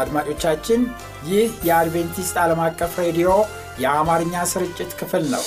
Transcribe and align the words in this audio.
አድማጮቻችን፣ 0.00 0.80
ይህ 1.28 1.50
የአድቬንቲስት 1.68 2.36
ዓለም 2.42 2.62
አቀፍ 2.66 2.94
ሬዲዮ 3.04 3.30
የአማርኛ 3.80 4.44
ስርጭት 4.52 4.92
ክፍል 5.00 5.24
ነው። 5.34 5.44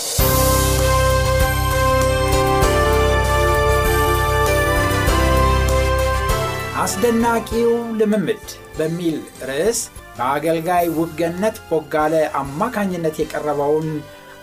አስደናቂው 6.84 7.70
ልምምድ 8.00 8.46
በሚል 8.78 9.18
ርዕስ 9.50 9.80
በአገልጋይ 10.16 10.86
ውብገነት 10.96 11.58
ቦጋለ 11.70 12.14
አማካኝነት 12.40 13.16
የቀረበውን 13.22 13.90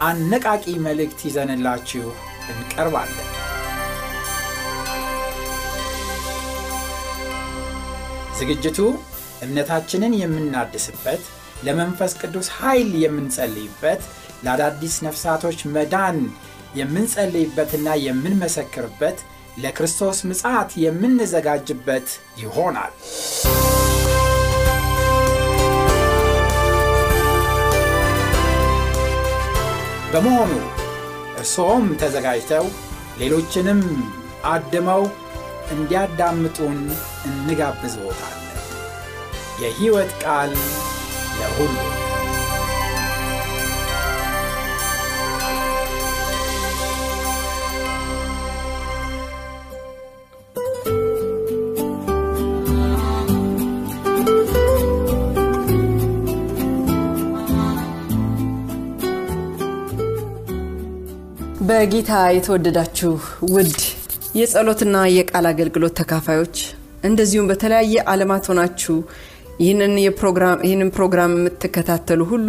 አነቃቂ 0.02 0.64
መልእክት 0.84 1.20
ይዘንላችሁ 1.28 2.06
እንቀርባለን። 2.52 3.26
ዝግጅቱ 8.38 8.78
እምነታችንን 9.42 10.14
የምናድስበት፣ 10.20 11.22
ለመንፈስ 11.66 12.12
ቅዱስ 12.20 12.48
ኃይል 12.58 12.90
የምንጸልይበት፣ 13.02 14.02
ለአዳዲስ 14.44 14.96
ነፍሳቶች 15.06 15.60
መዳን 15.74 16.18
የምንጸልይበትና 16.78 17.88
የምንመሰክርበት፣ 18.06 19.18
ለክርስቶስ 19.58 20.18
ምጽአት 20.30 20.70
የምንዘጋጅበት 20.82 22.08
ይሆናል። 22.42 22.92
በመሆኑ 30.12 30.52
እርስዎም 31.38 31.86
ተዘጋጅተው 32.00 32.66
ሌሎችንም 33.18 33.80
አድመው 34.52 35.02
እንዲያዳምጡን 35.70 36.78
እንጋብዝዎታለን። 37.28 38.47
የሕይወት 39.62 40.10
ቃል 40.22 40.52
ለሁሉ። 41.38 41.76
በጌታ 61.68 62.12
የተወደዳችሁ 62.34 63.12
ውድ 63.54 63.74
የጸሎትና 64.38 64.96
የቃል 65.12 65.46
አገልግሎት 65.50 65.94
ተካፋዮች 66.00 66.56
እንደዚሁም 67.04 67.48
በተለያየ 67.50 68.04
ዓለማት 68.12 68.44
ሆናችሁ 68.50 68.96
ይህንን 69.60 69.94
ፕሮግራም 70.92 71.32
የምትከታተሉ 71.34 72.22
ሁሉ 72.32 72.48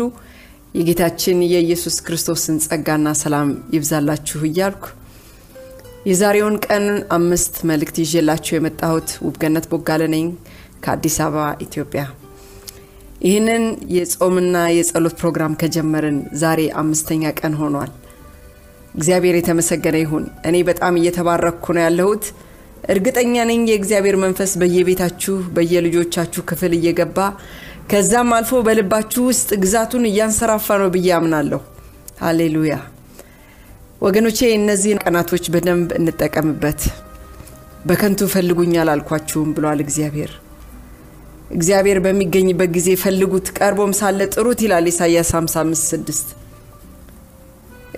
የጌታችን 0.76 1.38
የኢየሱስ 1.52 1.96
ክርስቶስን 2.06 2.58
ጸጋና 2.66 3.08
ሰላም 3.22 3.52
ይብዛላችሁ 3.76 4.40
እያልኩ 4.50 4.84
የዛሬውን 6.10 6.56
ቀን 6.66 6.86
አምስት 7.16 7.56
መልእክት 7.70 7.98
ይዤላችሁ 8.04 8.54
የመጣሁት 8.56 9.10
ውብገነት 9.26 9.66
ቦጋለ 9.72 10.04
ነኝ 10.14 10.26
ከአዲስ 10.84 11.18
አበባ 11.26 11.46
ኢትዮጵያ። 11.66 12.04
ይህንን 13.22 13.64
የጾምና 13.96 14.58
የጸሎት 14.76 15.16
ፕሮግራም 15.22 15.58
ከጀመርን 15.62 16.20
ዛሬ 16.44 16.62
አምስተኛ 16.82 17.32
ቀን 17.40 17.56
ሆኗል። 17.62 17.92
እግዚአብሔር 18.96 19.36
የተመሰገነ 19.38 19.98
ይሁን። 20.04 20.24
እኔ 20.50 20.56
በጣም 20.70 21.00
እየተባረኩ 21.02 21.66
ነው 21.76 21.84
ያለሁት። 21.86 22.24
እርግጠኛ 22.84 23.36
ነኝ 23.50 23.62
የእግዚአብሔር 23.70 24.16
መንፈስ 24.24 24.52
በየቤታችሁ 24.62 25.36
በየልጆቻችሁ 25.56 26.42
ክፍል 26.50 26.74
እየገባ 26.78 27.18
ከዛም 27.92 28.30
አልፎ 28.38 28.62
በልባችሁ 28.66 29.22
ውስጥ 29.30 29.50
ግዛቱን 29.64 30.04
እያንሰራፋ 30.10 30.78
ነው 30.82 30.90
ብዬ 30.96 31.10
አምናለሁ። 31.18 31.60
ሃሌሉያ 32.22 32.74
ወገኖቼ፣ 34.02 34.40
እነዚህን 34.58 35.02
ቀናቶች 35.06 35.46
በደንብ 35.54 35.90
እንጠቀምበት። 36.00 36.82
በከንቱ 37.86 38.22
ፈልጉኝ 38.34 38.74
አላልኳችሁም 38.82 39.50
ብሏል 39.58 39.80
እግዚአብሔር። 39.86 40.32
እግዚአብሔር 41.52 42.00
በሚገኝበት 42.06 42.70
ጊዜ 42.76 42.90
ፈልጉት፣ 43.04 43.48
ቀርቦም 43.58 43.94
ሳለ 44.00 44.20
ጥሩት 44.34 44.60
ይላል 44.66 44.88
ኢሳያስ 44.92 45.32
55፥6 45.38 46.36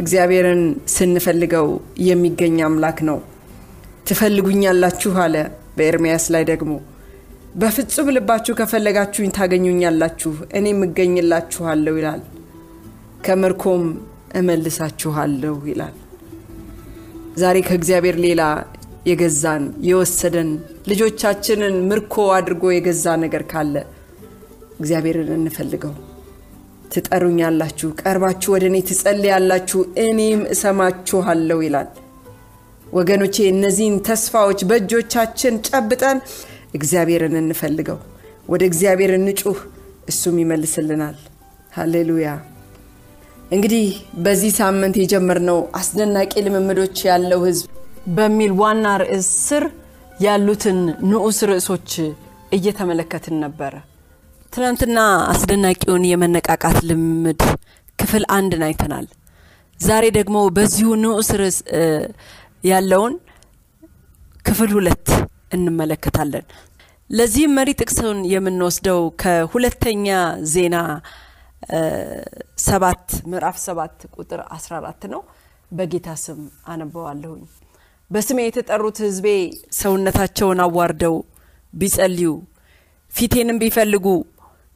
እግዚአብሔርን 0.02 0.62
ስንፈልገው 0.94 1.68
የሚገኝ 2.08 2.58
አምላክ 2.68 3.00
ነው። 3.10 3.18
ትፈልጉኛላችሁ 4.06 5.14
አለ 5.24 5.36
በኤርምያስ 5.78 6.26
ላይ 6.34 6.44
ደግሞ 6.52 6.72
በፍጹም 7.56 8.08
ልባችሁ 8.16 8.54
ከፈለጋችሁኝ 8.60 9.32
ታገኙኛላችሁ፣ 9.38 10.30
እኔም 10.58 10.80
እገኝላችኋለሁ 10.86 11.94
ይላል። 12.00 12.22
ከምርኮም 13.26 13.84
እመልሳችኋለሁ 14.40 15.56
ይላል። 15.72 15.96
ዛሬ 17.42 17.58
ከእግዚአብሔር 17.68 18.18
ሌላ 18.26 18.42
የገዛን 19.06 19.64
የወሰደን 19.88 20.50
ልጆቻችንን 20.90 21.76
ምርኮ 21.90 22.16
አድርጎ 22.38 22.64
የገዛ 22.74 23.06
ነገር 23.24 23.44
ካለ 23.52 23.76
እግዚአብሔርን 24.80 25.32
እንፈልገው። 25.38 25.94
ትጠሩኛላችሁ፣ 26.94 27.90
ቀርባችሁ 28.02 28.50
ወደ 28.56 28.66
እኔ 28.70 28.78
ትጸልያላችሁ፣ 28.88 29.82
እኔም 30.06 30.42
እሰማችኋለሁ 30.54 31.60
ይላል። 31.66 31.90
ወገኖቼ 32.92 33.36
እነዚህን 33.50 33.98
ተስፋዎች 34.08 34.62
በእጆቻችን 34.70 35.56
ጨብጠን 35.68 36.18
እግዚአብሔርን 36.74 37.36
እንፈልገው፣ 37.40 38.00
ወደ 38.48 38.64
እግዚአብሔር 38.70 39.12
እንጩህ፣ 39.18 39.60
እሱም 40.08 40.38
ይመልስልናል። 40.42 41.18
ሃሌሉያ። 41.74 42.30
እንግዲህ 43.52 43.86
በዚህ 44.24 44.52
ሳምንት 44.60 44.96
የጀመርነው 45.00 45.60
አስደናቂ 45.80 46.34
ልምምዶች 46.46 46.98
ያለው 47.10 47.40
ሕዝብ 47.48 47.68
በሚል 48.16 48.52
ዋና 48.62 48.86
ርዕስ 49.02 49.30
ስር 49.48 49.64
ያሉትን 50.20 50.80
ንዑስ 51.10 51.40
ርዕሶች 51.50 51.90
እየተመለከትን 52.58 53.36
ነበረ። 53.44 53.74
ትናንትና 54.54 55.00
አስደናቂውን 55.32 56.04
የመነቃቃት 56.10 56.78
ልምምድ 56.90 57.42
ክፍል 58.00 58.24
አንድን 58.38 58.64
አይተናል። 58.68 59.06
ዛሬ 59.80 60.06
ደግሞ 60.18 60.38
በዚሁ 60.56 60.90
ንዑስ 61.04 61.30
ርዕስ 61.42 61.58
ያለውን 62.64 63.14
ክፍል 64.46 64.72
ሁለት 64.78 65.08
እንመለከታለን። 65.54 66.46
ለዚህም 67.10 67.54
መሪ 67.58 67.70
ጥቅስን 67.80 68.20
የምንወስደው 68.34 69.02
ከሁለተኛ 69.22 70.08
ዜና 70.54 70.76
ሰባት 72.66 73.04
ምዕራፍ 73.32 73.58
ሰባት 73.66 73.98
ቁጥር 74.16 74.40
14 74.54 75.08
ነው። 75.14 75.22
በጌታ 75.72 76.08
ስም 76.24 76.40
አነበዋለሁኝ። 76.68 77.44
በስሜ 78.10 78.40
የተጠሩት 78.46 78.98
ሕዝቤ 79.06 79.28
ሰውነታቸውን 79.80 80.60
አዋርደው 80.66 81.16
ቢጸልዩ 81.74 82.32
ፊቴንም 83.12 83.60
ቢፈልጉ 83.62 84.08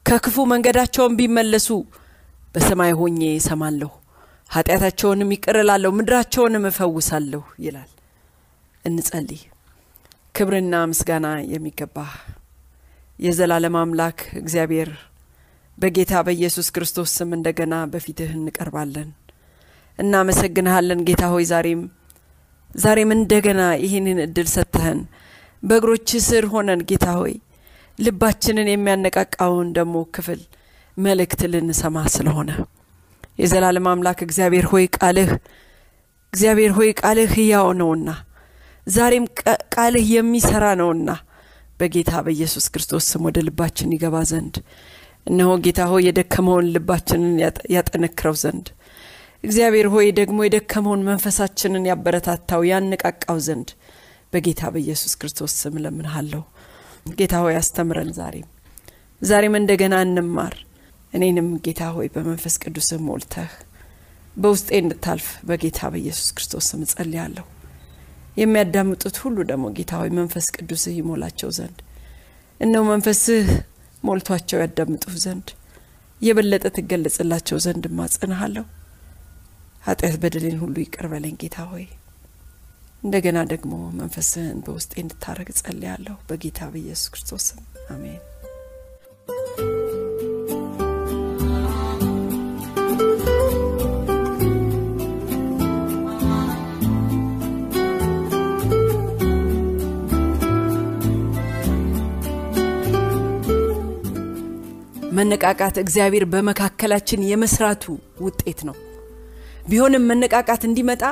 ከክፉ 0.06 0.36
መንገዳቸውን 0.52 1.16
ቢመለሱ 1.18 1.68
በሰማይ 2.54 2.92
ሆኜ 3.00 3.20
እሰማለሁ፣ 3.38 3.90
ኃጢአታቸውንም 4.50 5.30
ይቅር 5.34 5.56
ምድራቸውንም 5.92 6.64
እፈውሳለሁ 6.70 7.42
ይላል። 7.58 7.90
እንጸልይ። 8.84 9.42
ክብርና 10.34 10.74
ምስጋና 10.90 11.26
የሚገባህ 11.52 12.10
የዘላለም 13.18 13.76
አምላክ 13.80 14.18
እግዚአብሔር 14.40 14.90
በጌታ 15.78 16.12
በኢየሱስ 16.26 16.68
ክርስቶስ 16.74 17.10
ስም 17.18 17.30
እንደገና 17.36 17.74
በፊትህ 17.92 18.30
እንቀርባለን። 18.36 19.08
እናመሰግንሃለን 19.98 21.00
ጌታ 21.08 21.24
ሆይ 21.32 21.44
ዛሬም 21.52 21.82
ዛሬም 22.74 23.10
እንደገና 23.16 23.62
ይህንን 23.84 24.18
እድል 24.24 24.48
ሰጥተህን 24.54 25.00
በእግሮች 25.62 26.08
ስር 26.26 26.44
ሆነን 26.52 26.80
ጌታ 26.90 27.06
ሆይ 27.18 27.34
ልባችንን 27.98 28.68
የሚያነቃቃውን 28.70 29.68
ደግሞ 29.72 29.96
ክፍል 30.16 30.40
መልእክት 30.96 31.40
ልንሰማ 31.52 32.04
ስለሆነ 32.14 32.50
የዘላለም 33.38 33.86
አምላክ 33.90 34.18
እግዚአብሔር 34.26 34.66
ሆይ 34.72 34.84
ቃልህ 34.96 35.30
እግዚአብሔር 36.32 36.72
ሆይ 36.78 36.90
ቃልህ 37.00 37.30
ሕያው 37.36 37.68
ነውና 37.80 38.08
ዛሬም 38.86 39.24
ቃልህ 39.74 40.06
የሚሰራ 40.14 40.64
ነውና 40.80 41.10
በጌታ 41.80 42.12
በኢየሱስ 42.26 42.66
ክርስቶስ 42.74 43.06
ስም 43.12 43.24
ወደ 43.28 43.38
ልባችን 43.46 43.94
ይገባ 43.96 44.16
ዘንድ 44.30 44.54
እነሆ 45.26 45.50
ጌታ 45.64 45.80
ሆይ 45.90 46.02
የደከመውን 46.08 46.66
ልባችንን 46.74 47.34
ያጠነክረው 47.74 48.36
ዘንድ 48.42 48.66
እግዚአብሔር 49.44 49.86
ሆይ 49.94 50.06
ደግሞ 50.18 50.38
የደከመውን 50.44 51.02
መንፈሳችንን 51.08 51.88
ያበረታታው 51.90 52.62
ያነቃቃው 52.70 53.38
ዘንድ 53.46 53.68
በጌታ 54.32 54.70
በኢየሱስ 54.74 55.12
ክርስቶስ 55.20 55.52
ስም 55.60 55.74
ለምንሃለሁ። 55.84 56.42
ጌታ 57.18 57.34
ሆይ 57.44 57.56
አስተምረን። 57.60 58.10
ዛሬም 58.16 58.46
ዛሬም 59.22 59.54
እንደገና 59.60 59.94
እንማር። 60.06 60.54
እኔንም 61.16 61.48
ጌታ 61.64 61.82
ሆይ 61.96 62.08
በመንፈስ 62.14 62.54
ቅዱስ 62.62 62.88
ሞልተህ 63.06 63.52
በውስጤ 64.36 64.68
እንድታልፍ 64.78 65.28
በጌታ 65.48 65.88
በኢየሱስ 65.92 66.28
ክርስቶስ 66.36 66.66
ስም 66.70 66.80
እጸልያለሁ። 66.86 67.44
የሚያዳምጡት 68.36 69.16
ሁሉ 69.22 69.36
ደግሞ 69.50 69.66
ጌታ 69.76 69.92
ሆይ 70.00 70.10
መንፈስ 70.18 70.46
ቅዱስህ 70.56 70.96
ይሞላቸው 70.98 71.50
ዘንድ 71.58 71.78
እነው 72.60 72.82
መንፈስህ 72.90 73.46
ሞልቷቸው 74.02 74.58
ያዳምጡህ 74.62 75.14
ዘንድ 75.24 75.48
የበለጠ 76.20 76.64
ትገለጽላቸው 76.76 77.58
ዘንድ 77.64 77.84
እማጸንሃለሁ። 77.90 78.64
ኃጢአት 79.84 80.16
በደሌን 80.22 80.58
ሁሉ 80.62 80.76
ይቅር 80.84 81.06
በለኝ 81.10 81.34
ጌታ 81.42 81.58
ሆይ። 81.72 81.86
እንደገና 83.02 83.38
ደግሞ 83.50 83.72
መንፈስህን 83.98 84.60
በውስጤ 84.66 84.92
እንድታረግ 85.02 85.48
ጸልያለሁ 85.58 86.16
በጌታ 86.28 86.68
በኢየሱስ 86.72 87.10
ክርስቶስ 87.12 87.44
ስም 87.48 87.60
አሜን። 87.90 88.22
መነቃቃት 105.16 105.76
እግዚአብሔር 105.82 106.24
በመካከላችን 106.32 107.26
የመስራቱ 107.30 107.84
ውጤት 108.20 108.60
ነው። 108.68 108.76
ቢሆንም 109.68 110.06
መነቃቃት 110.10 110.62
እንዲመጣ 110.68 111.02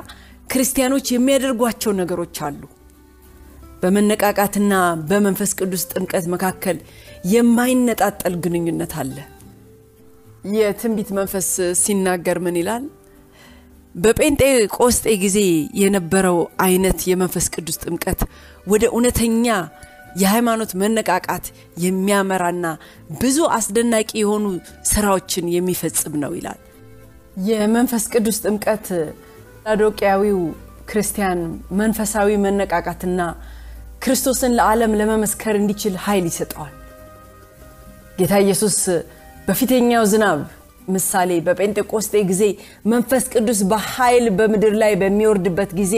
ክርስቲያኖች 0.50 1.06
የሚያደርጓቸው 1.12 1.92
ነገሮች 2.00 2.36
አሉ። 2.46 2.62
በመነቃቃትና 3.82 4.74
በመንፈስ 5.08 5.50
ቅዱስ 5.58 5.82
ጥምቀት 5.92 6.26
መካከል 6.34 6.76
የማይነጣጠል 7.32 8.34
ግንኙነት 8.44 8.92
አለ። 9.00 9.16
የትንቢት 10.54 11.10
መንፈስ 11.18 11.48
ሲናገር 11.82 12.38
ምን 12.46 12.56
ይላል? 12.60 12.84
በጴንጤቆስጤ 13.94 15.04
ጊዜ 15.22 15.38
የነበረው 15.80 16.38
አይነት 16.60 17.00
የመንፈስ 17.10 17.46
ቅዱስ 17.54 17.76
ጥምቀት 17.84 18.20
ወደ 18.66 18.84
እውነተኛ 18.90 19.46
የሃይማኖት 20.14 20.72
መነቃቃት 20.81 21.46
የሚያመራና 21.84 22.66
ብዙ 23.20 23.38
አስደናቂ 23.56 24.11
የሆኑ 24.20 24.44
ስራዎችን 24.90 25.46
የሚፈጽም 25.55 26.14
ነው 26.22 26.32
ይላል። 26.38 26.61
የመንፈስ 27.46 28.05
ቅዱስ 28.12 28.37
ጥምቀት 28.44 28.87
ላዶቅያዊው 29.66 30.40
ክርስቲያን 30.90 31.40
መንፈሳዊ 31.81 32.31
መነቃቃትና 32.44 33.20
ክርስቶስን 34.05 34.52
ለዓለም 34.58 34.93
ለመመስከር 35.00 35.55
እንዲችል 35.61 35.94
ኃይል 36.05 36.26
ይሰጠዋል። 36.31 36.75
ጌታ 38.19 38.34
ኢየሱስ 38.44 38.76
በፊተኛው 39.49 40.05
ዝናብ 40.12 40.40
ምሳሌ 40.88 41.31
በጴንጤቆስጤ 41.46 42.14
ጊዜ 42.31 42.43
መንፈስ 42.93 43.25
ቅዱስ 43.32 43.61
በኃይል 43.70 44.26
በምድር 44.38 44.75
ላይ 44.82 44.93
በሚወርድበት 45.02 45.70
ጊዜ 45.81 45.94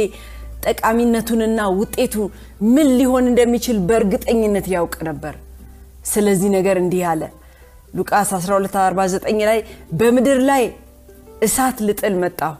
ጠቃሚነቱንና 0.66 1.60
ውጤቱ 1.78 2.14
ምን 2.74 2.88
ሊሆን 2.98 3.24
እንደሚችል 3.30 3.78
በእርግጠኝነት 3.88 4.66
ያውቅ 4.74 4.94
ነበር። 5.08 5.34
ስለዚህ 6.06 6.50
ነገር 6.56 6.76
እንዲህ 6.82 7.04
አለ። 7.12 7.22
ሉቃስ 7.94 8.30
1249 8.36 9.44
ላይ 9.50 9.58
በምድር 9.98 10.40
ላይ 10.50 10.64
እሳት 11.42 11.78
ልጥል 11.86 12.14
መጣሁ፣ 12.22 12.54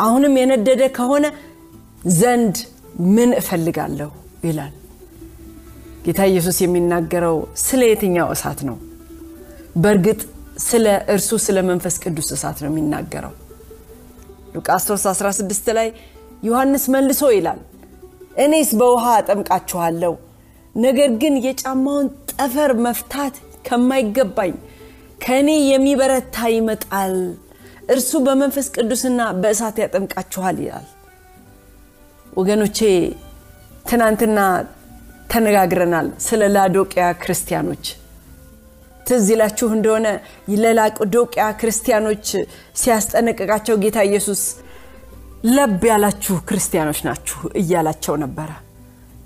አሁንም 0.00 0.34
የነደደ 0.40 0.82
ከሆነ 0.96 1.26
ዘንድ 2.18 2.56
ምን 3.14 3.30
እፈልጋለሁ 3.40 4.10
ይላል። 4.44 4.74
ጌታ 6.06 6.20
ኢየሱስ 6.30 6.58
የሚናገረው 6.62 7.36
ስለ 7.64 7.82
የትኛው 7.90 8.28
እሳት 8.34 8.60
ነው? 8.68 8.76
በእርግጥ 9.76 10.20
ስለ 10.66 10.84
እርሱ 11.14 11.30
ስለ 11.46 11.58
መንፈስ 11.70 11.96
ቅዱስ 12.04 12.28
እሳት 12.36 12.58
ነው 12.62 12.70
የሚናገረው። 12.70 13.32
ሉቃስ 14.54 14.84
3 14.90 15.08
16 15.12 15.72
ላይ 15.78 15.88
ዮሐንስ 16.42 16.84
መልሶ 16.94 17.22
ይላል 17.34 17.60
እኔስ 18.36 18.70
በውሃ 18.80 19.04
አጠምቃችኋለሁ፣ 19.18 20.14
ነገር 20.74 21.10
ግን 21.22 21.34
የጫማውን 21.44 22.06
ጠፈር 22.32 22.72
መፍታት 22.86 23.34
ከማይገባኝ 23.66 24.54
ከእኔ 25.24 25.50
የሚበረታ 25.70 26.36
ይመጣል፣ 26.54 27.14
እርሱ 27.94 28.10
በመንፈስ 28.26 28.66
ቅዱስና 28.76 29.20
በእሳት 29.42 29.76
ያጠምቃችኋል 29.82 30.56
ይላል። 30.64 30.86
ወገኖቼ 32.32 32.78
ትናንትና 33.90 34.38
ተነጋግረናል 35.32 36.08
ስለ 36.26 36.42
ላዶቅያ 36.54 37.04
ክርስቲያኖች። 37.22 37.86
ትዝ 39.06 39.26
ይላችሁ 39.32 39.68
እንደሆነ 39.76 40.06
ለላዶቅያ 40.62 41.44
ክርስቲያኖች 41.60 42.26
ሲያስጠነቅቃቸው 42.80 43.76
ጌታ 43.84 43.98
ኢየሱስ 44.08 44.42
ለብ 45.46 45.82
ያላችሁ 45.88 46.36
ክርስቲያኖች 46.48 47.00
ናችሁ 47.06 47.38
እያላቸው 47.60 48.14
ነበረ። 48.22 48.50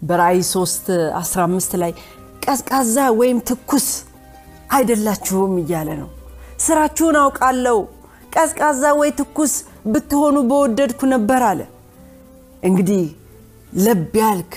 በራእይ 0.02 0.40
3 0.49 0.88
15 1.20 1.76
ላይ 1.82 1.93
ቀዝቃዛ 2.44 2.96
ወይም 3.20 3.38
ትኩስ 3.49 3.87
አይደላችሁም 4.70 5.55
እያለ 5.62 5.88
ነው። 6.00 6.08
ስራችሁን 6.64 7.17
አውቃለሁ፣ 7.22 7.78
ቀዝቃዛ 8.32 8.82
ወይ 9.00 9.11
ትኩስ 9.20 9.52
ብትሆኑ 9.87 10.37
በወደድኩ 10.50 11.00
ነበር 11.14 11.43
አለ። 11.50 11.61
እንግዲህ 12.62 13.05
ለብ 13.78 14.14
ያልክ 14.22 14.52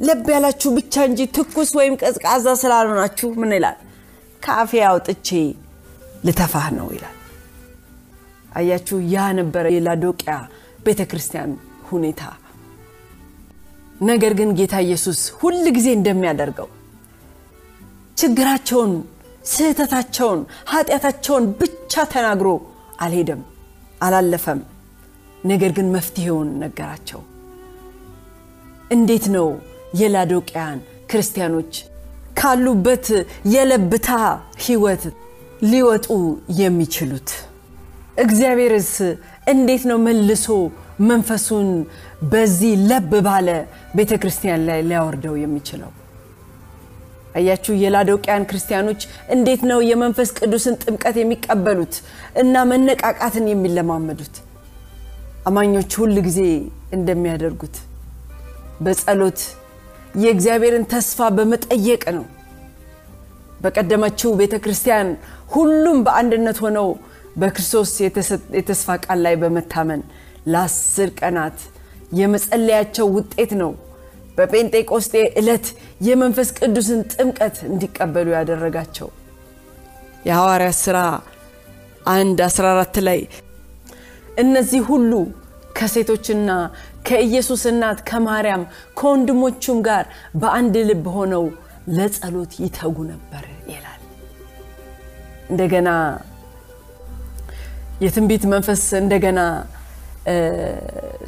ለብ 0.00 0.26
ያላችሁ 0.34 0.70
ብቻ 0.78 0.94
እንጂ 1.08 1.20
ትኩስ 1.36 1.70
ወይም 1.78 1.94
ቀዝቃዛ 2.02 2.46
ስላልሆናችሁ 2.62 3.28
ምን 3.40 3.52
ይላል? 3.56 3.76
ከአፌ 4.42 4.72
አውጥቼ 4.88 5.28
ልተፋህ 6.26 6.66
ነው 6.78 6.88
ይላል። 6.94 7.16
አያችሁ፣ 8.52 8.96
ያ 9.12 9.26
ነበረ 9.38 9.66
የላዶቅያ 9.74 10.32
ቤተ 10.86 11.00
ክርስቲያን 11.10 11.50
ሁኔታ። 11.90 12.22
ነገር 14.02 14.32
ግን 14.34 14.50
ጌታ 14.58 14.74
ኢየሱስ 14.80 15.20
ሁል 15.40 15.64
ጊዜ 15.76 15.88
እንደሚያደርገው 15.92 16.68
ችግራቸውን፣ 18.16 18.92
ስህተታቸውን፣ 19.52 20.40
ኃጢአታቸውን 20.68 21.44
ብቻ 21.60 22.04
ተናግሮ 22.12 22.48
አልሄደም፣ 23.00 23.40
አላለፈም። 24.02 24.60
ነገር 25.44 25.70
ግን 25.72 25.86
መፍትሄውን 25.92 26.48
ነገራቸው። 26.58 27.20
እንዴት 28.90 29.24
ነው 29.36 29.48
የላዶቅያን 29.94 30.78
ክርስቲያኖች 31.10 31.72
ካሉበት 32.34 33.06
የለብታ 33.54 34.08
ህይወት 34.64 35.02
ሊወጡ 35.62 36.06
የሚችሉት? 36.58 37.30
እግዚአብሔርስ 38.16 38.90
እንዴት 39.48 39.82
ነው 39.90 39.98
መልሶ 39.98 40.46
መንፈሱን 41.02 41.68
በዚህ 42.32 42.72
ለብ 42.88 43.12
ባለ 43.26 43.48
ቤተ 43.96 44.12
ክርስቲያን 44.22 44.60
ላይ 44.68 44.80
ሊያወርደው 44.88 45.34
የሚችለው? 45.40 45.90
አያችሁ፣ 47.34 47.74
የላዶቅያን 47.82 48.46
ክርስቲያኖች 48.50 49.02
እንዴት 49.34 49.62
ነው 49.70 49.78
የመንፈስ 49.90 50.30
ቅዱስን 50.38 50.74
ጥምቀት 50.82 51.16
የሚቀበሉት 51.20 51.94
እና 52.42 52.64
መነቃቃትን 52.70 53.46
የሚለማመዱት? 53.52 54.34
አማኞች 55.46 55.92
ሁል 56.00 56.14
ጊዜ 56.26 56.40
እንደሚያደርጉት 56.96 57.76
በጸሎት 58.80 59.40
የእግዚአብሔርን 60.22 60.84
ተስፋ 60.92 61.28
በመጠየቅ 61.36 62.04
ነው። 62.18 62.26
በቀደመችው 63.60 64.30
ቤተ 64.40 64.54
ክርስቲያን 64.64 65.08
ሁሉም 65.54 65.98
በአንድነት 66.06 66.58
ሆነው 66.64 66.88
በክርስቶስ 67.36 67.90
የተስፋ 68.56 68.96
ቃል 69.04 69.20
ላይ 69.26 69.34
በመታመን 69.42 70.02
ለአስር 70.52 71.10
ቀናት 71.20 71.58
የመጸለያቸው 72.18 73.06
ውጤት 73.16 73.52
ነው 73.62 73.72
በጴንጤቆስጤ 74.38 75.14
ዕለት 75.40 75.66
የመንፈስ 76.06 76.48
ቅዱስን 76.58 77.00
ጥምቀት 77.12 77.56
እንዲቀበሉ 77.68 78.28
ያደረጋቸው። 78.36 79.08
የሐዋርያት 80.26 80.78
ሥራ 80.84 80.98
አንድ 82.12 82.38
14 82.46 83.00
ላይ 83.08 83.20
እነዚህ 84.38 84.82
ሁሉ 84.90 85.12
ከሴቶችና 85.78 86.50
ከኢየሱስ 87.08 87.62
እናት 87.70 87.98
ከማርያም 88.08 88.64
ከወንድሞቹም 88.98 89.78
ጋር 89.88 90.04
በአንድ 90.40 90.74
ልብ 90.88 91.06
ሆነው 91.16 91.44
ለጸሎት 91.96 92.52
ይተጉ 92.64 92.96
ነበር 93.12 93.44
ይላል። 93.72 94.00
እንደገና 95.50 95.88
የትንቢት 98.02 98.44
መንፈስ 98.52 98.82
እንደገና 99.00 99.40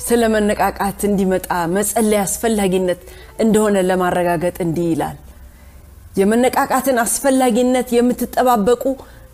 ስለ 0.07 0.23
መነቃቃት 0.35 1.00
እንዲመጣ 1.09 1.47
መጸለይ 1.75 2.21
አስፈላጊነት 2.25 3.00
እንደሆነ 3.45 3.76
ለማረጋገጥ 3.88 4.57
እንዲህ 4.66 4.87
ይላል። 4.93 5.16
የመነቃቃትን 6.21 6.99
አስፈላጊነት 7.04 7.88
የምትጠባበቁ 7.97 8.83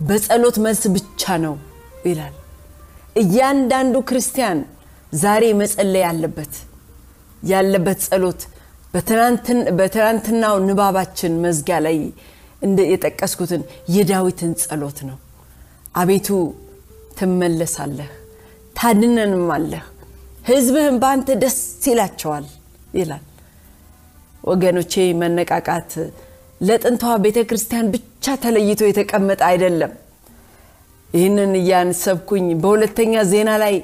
በጸሎት 0.09 0.57
መልስ 0.65 0.83
ብቻ 0.95 1.37
ነው 1.45 1.55
ይላል። 2.09 2.35
እያንዳንዱ 3.23 3.97
ክርስቲያን 4.09 4.59
ዛሬ 5.23 5.45
መጸለይ 5.61 6.03
ያለበት 6.07 6.53
ያለበት 7.49 8.01
ጸሎት 8.07 8.41
በትናንትናው 9.79 10.57
ንባባችን 10.67 11.35
መዝጊያ 11.45 11.77
ላይ 11.87 11.99
የጠቀስኩትን 12.93 13.63
የዳዊትን 13.95 14.53
ጸሎት 14.63 14.99
ነው። 15.09 15.19
አቤቱ 15.95 16.29
ትመለሳለህ፣ 17.21 18.11
ታድነንም 18.77 19.49
አለህ፣ 19.55 19.85
ሕዝብህም 20.49 20.97
በአንተ 21.03 21.29
ደስ 21.43 21.59
ይላቸዋል 21.87 22.47
ይላል። 22.95 23.25
ወገኖቼ 24.45 24.93
መነቃቃት 25.21 25.93
ለጥንቷ 26.61 27.03
ቤተ 27.25 27.39
ክርስቲያን 27.49 27.91
ብቻ 27.95 28.35
ተለይቶ 28.43 28.81
የተቀመጠ 28.89 29.41
አይደለም። 29.51 29.93
ይህንን 31.11 31.53
እያንሰብኩኝ 31.61 32.47
በሁለተኛ 32.63 33.23
ዜና 33.31 33.51
ላይ 33.63 33.77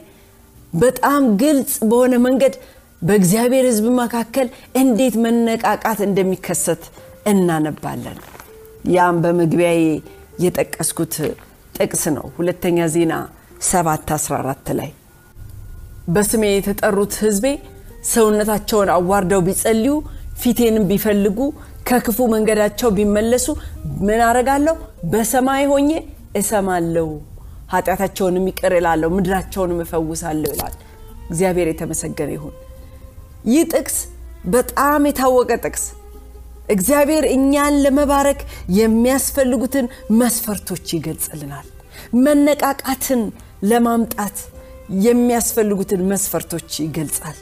በጣም 0.75 1.23
ግልጽ 1.43 1.73
በሆነ 1.91 2.15
መንገድ 2.27 2.55
በእግዚአብሔር 3.03 3.65
ሕዝብ 3.71 3.87
መካከል 4.01 4.47
እንዴት 4.81 5.15
መነቃቃት 5.25 6.01
እንደሚከሰት 6.07 6.83
እናነባለን። 7.31 8.19
ያም 8.95 9.17
በመግቢያዬ 9.25 9.83
የጠቀስኩት 10.45 11.15
ጥቅስ 11.77 12.05
ነው። 12.17 12.27
ሁለተኛ 12.37 12.87
ዜና 12.95 13.13
7 13.69 14.13
14 14.17 14.73
ላይ 14.79 14.91
በስሜ 16.09 16.43
የተጠሩት 16.51 17.15
ሕዝቤ 17.23 17.47
ሰውነታቸውን 18.11 18.91
አዋርደው 18.97 19.41
ቢጸልዩ 19.47 19.95
ፊቴንም 20.43 20.85
ቢፈልጉ 20.91 21.39
ከክፉ 21.89 22.19
መንገዳቸው 22.33 22.89
ቢመለሱ 22.97 23.47
ምን 24.07 24.21
አረጋለሁ? 24.27 24.75
በሰማይ 25.13 25.65
ሆኜ 25.71 25.91
እሰማለሁ፣ 26.37 27.09
ኃጢአታቸውንም 27.73 28.47
ይቅር 28.51 28.73
እላለሁ፣ 28.79 29.09
ምድራቸውንም 29.17 29.81
እፈውሳለሁ 29.85 30.51
ይላል። 30.55 30.75
እግዚአብሔር 31.31 31.69
የተመሰገነ 31.71 32.31
ይሁን። 32.37 32.55
ይህ 33.47 33.65
ጥቅስ 33.73 33.97
በጣም 34.47 35.07
የታወቀ 35.09 35.51
ጥቅስ 35.65 35.85
እግዚአብሔር 36.69 37.25
እኛን 37.33 37.75
ለመባረክ 37.85 38.41
የሚያስፈልጉትን 38.79 39.87
መስፈርቶች 40.21 40.87
ይገልጽልናል። 40.97 41.67
መነቃቃትን 42.25 43.23
ለማምጣት 43.65 44.37
የሚያስፈልጉትን 45.05 46.03
መስፈርቶች 46.11 46.71
ይገልጻል። 46.85 47.39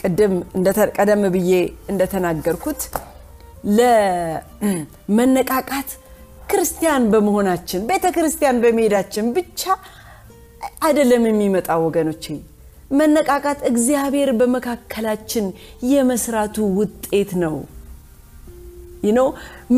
ቅድም 0.00 0.34
ቀደም 0.98 1.22
ብዬ 1.34 1.52
እንደተናገርኩት 1.92 2.80
ለመነቃቃት 5.10 5.90
ክርስቲያን 6.50 7.02
በመሆናችን 7.12 7.82
ቤተ 7.90 8.06
ክርስቲያን 8.16 8.60
በመሄዳችን 8.62 9.26
ብቻ 9.36 9.62
አይደለም 10.84 11.22
የሚመጣ 11.28 11.68
ወገኖቼ። 11.84 12.24
መነቃቃት 12.92 13.60
እግዚአብሔር 13.70 14.30
በመካከላችን 14.40 15.44
የመስራቱ 15.90 16.56
ውጤት 16.78 17.30
ነው። 17.42 17.54
ይኖ 19.00 19.20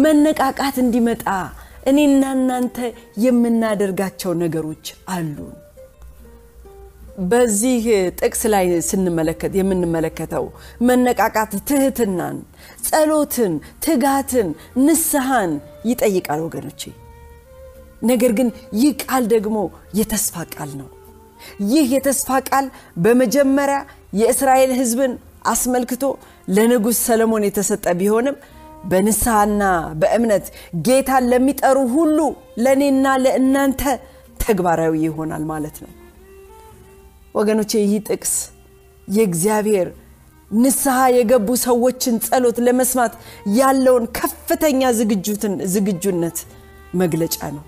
መነቃቃት 0.03 0.77
እንዲመጣ 0.83 1.27
እኔና 1.87 2.23
እናንተ 2.37 2.77
የምናደርጋቸው 3.25 4.33
ነገሮች 4.43 4.87
አሉ። 5.15 5.37
በዚህ 7.31 7.85
ጥቅስ 8.19 8.43
ላይ 8.53 8.67
ስንመለከት 8.89 9.53
የምንመለከተው 9.59 10.45
መነቃቃት 10.89 11.53
ትህትናን፣ 11.69 12.37
ጸሎትን፣ 12.87 13.55
ትጋትን፣ 13.85 14.49
ንስሐን 14.85 15.53
ይጠይቃል 15.91 16.41
ወገኖቼ። 16.47 16.83
ነገር 18.03 18.33
ግን 18.39 18.49
ይህ 18.81 18.93
ቃል 19.03 19.25
ደግሞ 19.35 19.59
የተስፋ 19.99 20.45
ቃል 20.55 20.71
ነው። 20.81 20.89
ይህ 21.71 21.87
የተስፋ 21.95 22.39
ቃል 22.49 22.67
በመጀመሪያ 23.05 23.79
የእስራኤል 24.21 24.73
ሕዝብን 24.81 25.13
አስመልክቶ 25.53 26.03
ለንጉሥ 26.49 26.99
ሰለሞን 27.07 27.47
የተሰጠ 27.47 27.87
ቢሆንም 28.01 28.37
በንስሐና 28.85 29.63
በእምነት 30.01 30.47
ጌታን 30.87 31.25
ለሚጠሩ 31.33 31.79
ሁሉ 31.95 32.19
ለእኔና 32.65 33.07
ለእናንተ 33.25 33.83
ተግባራዊ 34.41 34.95
ይሆናል 35.07 35.45
ማለት 35.51 35.77
ነው። 35.85 35.91
ወገኖቼ 37.35 37.73
ይህ 37.83 38.01
ጥቅስ 38.09 38.35
የእግዚአብሔር 39.09 39.89
ንስሐ 40.51 40.97
የገቡ 41.17 41.49
ሰዎችን 41.65 42.17
ጸሎት 42.27 42.57
ለመስማት 42.67 43.13
ያለውን 43.59 44.05
ከፍተኛ 44.19 44.81
ዝግጁነት 45.75 46.39
መግለጫ 46.95 47.39
ነው። 47.57 47.65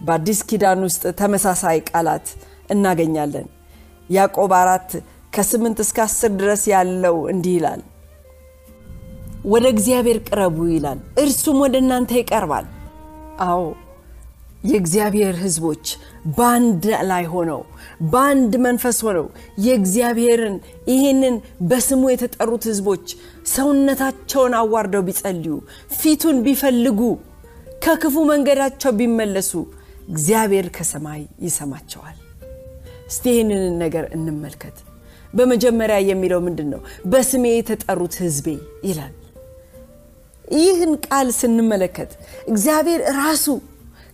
በአዲስ 0.00 0.40
ኪዳን 0.48 0.80
ውስጥ 0.86 1.02
ተመሳሳይ 1.20 1.78
ቃላት 1.90 2.28
እናገኛለን። 2.70 3.48
ያዕቆብ 4.10 4.52
አራት 4.60 4.90
ከስምንት 5.34 5.78
እስከ 5.84 5.98
አስር 6.06 6.30
ድረስ 6.40 6.62
ያለው 6.72 7.16
እንዲህ 7.32 7.54
ይላል፣ 7.58 7.82
ወደ 9.44 9.64
እግዚአብሔር 9.74 10.18
ቅረቡ 10.28 10.56
ይላል፣ 10.72 10.98
እርሱም 11.22 11.58
ወደ 11.64 11.74
እናንተ 11.82 12.12
ይቀርባል። 12.18 12.66
አዎ 13.46 13.62
የእግዚአብሔር 14.64 15.34
ሕዝቦች 15.42 15.84
በአንድ 16.36 16.82
ላይ 17.08 17.24
ሆነው 17.32 17.60
በአንድ 18.12 18.52
መንፈስ 18.66 18.98
ሆነው 19.06 19.26
የእግዚአብሔርን 19.64 20.56
ይህንን 20.92 21.36
በስሙ 21.70 22.02
የተጠሩት 22.10 22.64
ሕዝቦች 22.70 23.06
ሰውነታቸውን 23.54 24.54
አዋርደው 24.60 25.02
ቢጸልዩ፣ 25.08 25.54
ፊቱን 25.98 26.38
ቢፈልጉ፣ 26.46 27.00
ከክፉ 27.84 28.14
መንገዳቸው 28.30 28.92
ቢመለሱ 28.98 29.50
እግዚአብሔር 30.08 30.68
ከሰማይ 30.76 31.22
ይሰማቸዋል። 31.46 32.18
እስቲ 33.08 33.24
ይህንን 33.32 33.64
ነገር 33.82 34.04
እንመልከት። 34.16 34.76
በመጀመሪያ 35.34 35.98
የሚለው 36.08 36.40
ምንድን 36.46 36.68
ነው? 36.72 36.80
በስሜ 37.10 37.44
የተጠሩት 37.52 38.14
ሕዝቤ 38.22 38.46
ይላል። 38.84 39.12
ይህን 40.56 40.92
ቃል 41.06 41.28
ስንመለከት 41.38 42.10
እግዚአብሔር 42.48 43.02
ራሱ 43.18 43.46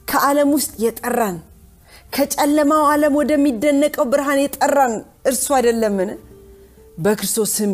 ከዓለም 0.09 0.50
ውስጥ 0.57 0.73
የጠራን 0.85 1.37
ከጨለማው 2.12 2.85
ዓለም 2.92 3.14
ወደሚደነቀው 3.21 4.04
ብርሃን 4.12 4.38
የጠራን 4.42 4.95
እርሱ 5.30 5.47
አይደለምን? 5.57 6.11
በክርስቶስም 6.99 7.73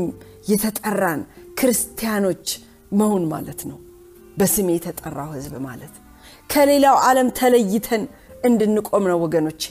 የተጠራን 0.50 1.20
ክርስቲያኖች 1.58 2.46
መሆን 2.92 3.24
ማለት 3.32 3.60
ነው። 3.70 3.78
በስሜ 4.38 4.68
የተጠራው 4.76 5.30
ሕዝብ 5.36 5.54
ማለት 5.66 5.94
ከሌላው 6.50 6.96
ዓለም 7.08 7.28
ተለይተን 7.38 8.02
እንድንቆም 8.44 9.04
ነው 9.10 9.18
ወገኖቼ። 9.24 9.62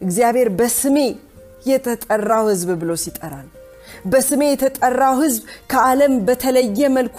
እግዚአብሔር 0.00 0.48
በስሜ 0.58 0.96
የተጠራው 1.66 2.44
ሕዝብ 2.50 2.70
ብሎ 2.80 2.92
ሲጠራን 3.04 3.46
በስሜ 4.04 4.42
የተጠራው 4.48 5.14
ሕዝብ 5.20 5.42
ከዓለም 5.72 6.14
በተለየ 6.26 6.90
መልኩ 6.96 7.18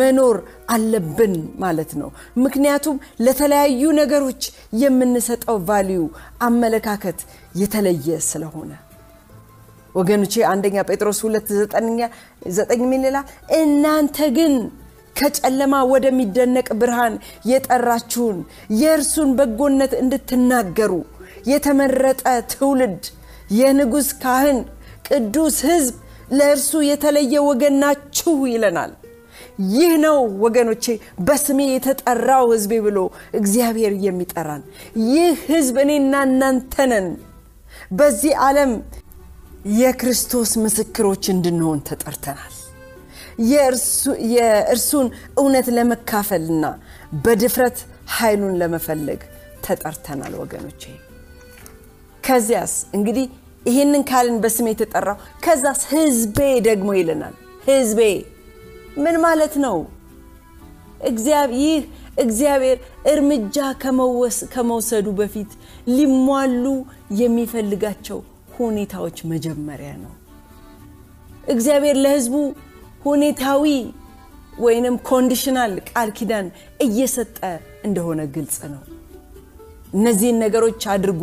መኖር 0.00 0.36
አለብን 0.68 1.34
ማለት 1.58 1.92
ነው። 2.00 2.10
ምክንያቱም 2.44 2.96
ለተለያዩ 3.24 3.82
ነገሮች 4.00 4.42
የምንሰጠው 4.82 5.58
ቫሊዩ 5.68 6.02
አመለካከት 6.48 7.20
የተለየ 7.62 8.18
ስለሆነ 8.28 8.70
ወገኖቼ 9.94 10.34
አንደኛ 10.50 10.76
ጴጥሮስ 10.88 11.18
ሁለት 11.24 11.48
ዘጠኝ 12.56 12.82
ምን 12.90 13.04
ይላል? 13.08 13.26
እናንተ 13.58 14.18
ግን 14.36 14.54
ከጨለማ 15.16 15.74
ወደሚደነቅ 15.92 16.68
ብርሃን 16.80 17.14
የጠራችሁን 17.50 18.36
የእርሱን 18.80 19.30
በጎነት 19.38 19.92
እንድትናገሩ 20.02 20.92
የተመረጠ 21.50 22.22
ትውልድ፣ 22.52 23.02
የንጉሥ 23.58 24.08
ካህን፣ 24.22 24.58
ቅዱስ 25.08 25.56
ሕዝብ 25.68 25.96
ለእርሱ 26.30 26.80
የተለየ 26.86 27.34
ወገን 27.46 27.76
ናችሁ 27.82 28.36
ይለናል። 28.52 28.92
ይህ 29.72 29.92
ነው 30.02 30.16
ወገኖቼ 30.42 30.84
በስሜ 31.26 31.60
የተጠራው 31.68 32.44
ሕዝቤ 32.52 32.74
ብሎ 32.86 32.98
እግዚአብሔር 33.40 33.92
የሚጠራን። 34.04 34.62
ይህ 35.08 35.34
ሕዝብ 35.48 35.76
እኔና 35.84 36.14
እናንተ 36.28 36.86
ነን። 36.92 37.08
በዚህ 37.98 38.32
ዓለም 38.46 38.72
የክርስቶስ 39.78 40.50
ምስክሮች 40.64 41.24
እንድንሆን 41.34 41.80
ተጠርተናል። 41.88 42.54
የእርሱን 44.32 45.06
እውነት 45.38 45.66
ለመካፈልና 45.76 46.64
በድፍረት 47.24 47.78
ኃይሉን 48.16 48.54
ለመፈለግ 48.60 49.20
ተጠርተናል 49.66 50.34
ወገኖቼ። 50.40 50.82
ከዚያስ 52.24 52.74
እንግዲህ 52.96 53.26
ይህንን 53.62 54.02
ካልን 54.10 54.36
በስሜ 54.42 54.66
የተጠራው 54.72 55.16
ከዛስ 55.44 55.80
ህዝቤ 55.92 56.38
ደግሞ 56.68 56.88
ይለናል። 56.98 57.34
ህዝቤ 57.68 58.00
ምን 58.96 59.16
ማለት 59.24 59.54
ነው? 59.64 59.76
ይህ 61.58 61.80
እግዚአብሔር 62.18 62.78
እርምጃ 63.12 63.56
ከመውሰዱ 64.54 65.06
በፊት 65.20 65.50
ሊሟሉ 65.96 66.64
የሚፈልጋቸው 67.20 68.18
ሁኔታዎች 68.58 69.18
መጀመሪያ 69.32 69.90
ነው። 70.04 70.12
እግዚአብሔር 71.48 71.96
ለህዝቡ 72.04 72.34
ሁኔታዊ 73.04 73.64
ወይንም 74.58 74.94
ኮንዲሽናል 75.10 75.72
ቃል 75.90 76.10
ኪዳን 76.18 76.46
እየሰጠ 76.80 77.38
እንደሆነ 77.84 78.20
ግልጽ 78.34 78.58
ነው። 78.72 78.82
እነዚህን 79.94 80.40
ነገሮች 80.44 80.82
አድርጉ 80.94 81.22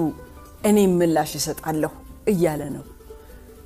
እኔም 0.65 0.93
ምላሽ 1.01 1.31
እሰጣለሁ 1.35 1.91
እያለ 2.27 2.61
ነው። 2.75 2.83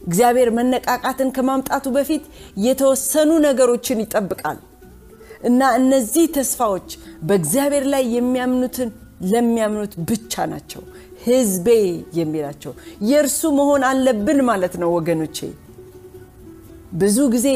እግዚአብሔር 0.01 0.49
መነቃቃትን 0.57 1.29
ከማምጣቱ 1.35 1.85
በፊት 1.95 2.23
የተወሰኑ 2.65 3.31
ነገሮችን 3.45 4.01
ይጠብቃል 4.03 4.59
እና 5.43 5.61
እነዚህ 5.79 6.25
ተስፋዎች 6.35 6.89
በእግዚአብሔር 7.27 7.85
ላይ 7.93 8.03
የሚያምኑትን 8.15 8.89
ለሚያምኑት 9.31 9.93
ብቻ 10.09 10.45
ናቸው። 10.51 10.81
ሕዝቤ 11.23 11.67
የሚላቸው 12.17 12.73
የእርሱ 13.07 13.41
መሆን 13.57 13.83
አለብን 13.89 14.39
ማለት 14.49 14.73
ነው 14.81 14.89
ወገኖቼ። 14.97 15.37
ብዙ 16.99 17.17
ጊዜ 17.33 17.47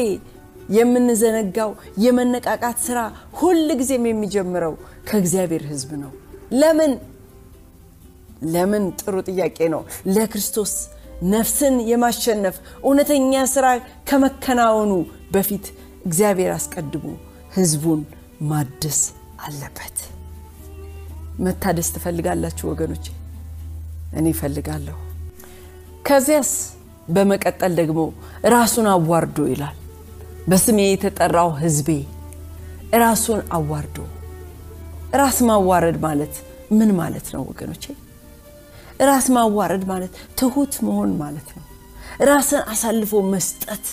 የምንዘነጋው 0.74 1.70
የመነቃቃት 2.04 2.78
ስራ 2.86 2.98
ሁል 3.40 3.66
ጊዜም 3.80 4.04
የሚጀምረው 4.10 4.74
ከእግዚአብሔር 5.08 5.64
ሕዝብ 5.70 5.90
ነው። 6.02 6.12
ለምን 6.60 6.92
ለምን? 8.52 8.84
ጥሩ 9.00 9.14
ጥያቄ 9.28 9.58
ነው። 9.74 9.82
ለክርስቶስ 10.14 10.72
ነፍስን 11.32 11.74
የማሸነፍ 11.90 12.56
እውነተኛ 12.82 13.42
ስራ 13.52 13.66
ከመከናወኑ 14.08 14.92
በፊት 15.32 15.66
እግዚአብሔር 16.06 16.50
አስቀድሞ 16.56 17.06
ሕዝቡን 17.56 18.00
ማደስ 18.50 19.00
አለበት። 19.46 19.96
መታደስ 21.38 21.88
ትፈልጋላችሁ 21.94 22.66
ወገኖች? 22.70 23.06
እኔ 24.12 24.26
እፈልጋለሁ። 24.34 24.96
ከዚያስ 26.06 26.50
በመቀጠል 27.08 27.72
ደግሞ 27.80 28.00
ራሱን 28.54 28.86
አዋርዶ 28.92 29.38
ይላል። 29.52 29.76
በስሜ 30.48 30.78
የተጠራው 30.84 31.50
ሕዝቤ 31.62 31.88
ራሱን 33.02 33.40
አዋርዶ። 33.56 33.96
ራስ 35.20 35.38
ማዋረድ 35.48 35.96
ማለት 36.04 36.34
ምን 36.72 36.90
ማለት 37.00 37.26
ነው 37.34 37.42
ወገኖቼ? 37.50 37.84
ራስ 39.02 39.26
ማዋረድ 39.34 39.84
ማለት 39.88 40.12
ትሁት 40.38 40.74
መሆን 40.86 41.12
ማለት 41.20 41.48
ነው። 41.56 41.64
ራስን 42.28 42.62
አሳልፎ 42.72 43.12
መስጠት 43.32 43.86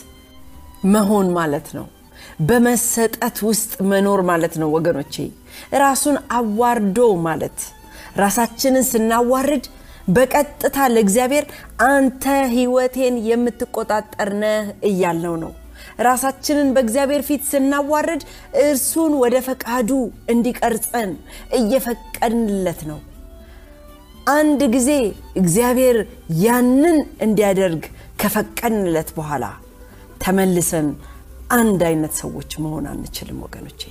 መሆን 0.94 1.28
ማለት 1.38 1.68
ነው። 1.78 1.86
በመሰጠት 2.48 3.38
ውስጥ 3.48 3.72
መኖር 3.92 4.20
ማለት 4.30 4.54
ነው 4.62 4.70
ወገኖቼ። 4.76 5.16
ራሱን 5.84 6.18
አዋርዶ 6.38 6.98
ማለት 7.28 7.60
ራሳችንን 8.18 8.86
ስናዋርድ 8.90 9.66
በቀጥታ 10.08 10.78
ለእግዚአብሔር 10.94 11.46
አንተ 11.88 12.24
ሕይወቴን 12.54 13.16
የምትቆጣጠር 13.28 14.30
ነህ 14.42 14.62
እያልነው 14.90 15.36
ነው። 15.44 15.52
ራሳችንን 16.00 16.68
በእግዚአብሔር 16.76 17.22
ፊት 17.28 17.44
ስናዋርድ 17.52 18.22
እርሱን 18.64 19.14
ወደ 19.24 19.36
ፈቃዱ 19.48 19.90
እንዲቀርጸን 20.34 21.12
እየፈቀድንለት 21.60 22.82
ነው። 22.92 23.00
አንድ 24.28 24.62
ጊዜ 24.74 24.90
እግዚአብሔር 25.36 25.98
ያንን 26.42 26.98
እንዲያደርግ 27.22 27.84
ከፈቀድንለት 28.20 29.10
በኋላ 29.18 29.46
ተመልሰን 30.22 30.88
አንድ 31.52 31.82
አይነት 31.88 32.14
ሰዎች 32.22 32.52
መሆን 32.64 32.86
አንችልም 32.92 33.40
ወገኖቼ። 33.46 33.82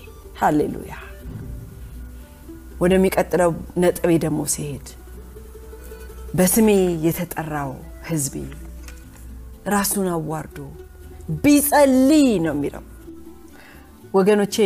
ሃሌሉያ። 0.40 0.92
ወደሚቀጥለው 2.80 3.50
ነጥቤ 3.82 4.10
ደግሞ 4.24 4.40
ሲሄድ 4.52 4.86
በስሜ 6.34 6.68
የተጠራው 7.06 7.72
ሕዝቤ 8.08 8.36
ራሱን 9.66 10.08
አዋርዶ 10.14 10.58
ቢጸልይ 11.42 12.28
ነው 12.44 12.54
የሚለው 12.54 12.84
ወገኖቼ። 14.14 14.56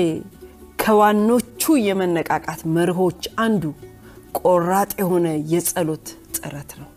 ከዋኖቹ 0.79 1.63
የመነቃቃት 1.87 2.61
መርሆች 2.75 3.23
አንዱ 3.45 3.65
ቆራጥ 4.41 4.91
የሆነ 5.01 5.27
የጸሎት 5.53 6.07
ጥረት 6.37 6.71
ነው። 6.81 6.89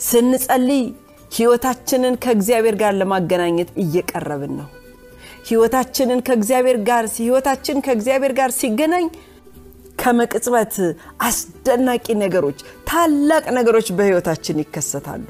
ስንጸልይ 0.00 0.82
ሕይወታችንን 1.32 2.14
ከእግዚአብሔር 2.22 2.76
ጋር 2.82 2.92
ለማገናኘት 2.98 3.70
እየቀረብን 3.82 4.52
ነው። 4.60 4.68
ሕይወታችንን 5.48 6.20
ከእግዚአብሔር 6.26 6.78
ጋር 6.88 7.04
ሕይወታችን 7.16 7.82
ከእግዚአብሔር 7.86 8.32
ጋር 8.38 8.50
ሲገናኝ 8.58 9.06
ከመቅጽበት 10.00 10.74
አስደናቂ 11.26 12.06
ነገሮች፣ 12.20 12.58
ታላቅ 12.88 13.44
ነገሮች 13.56 13.88
በሕይወታችን 13.98 14.60
ይከሰታሉ። 14.62 15.26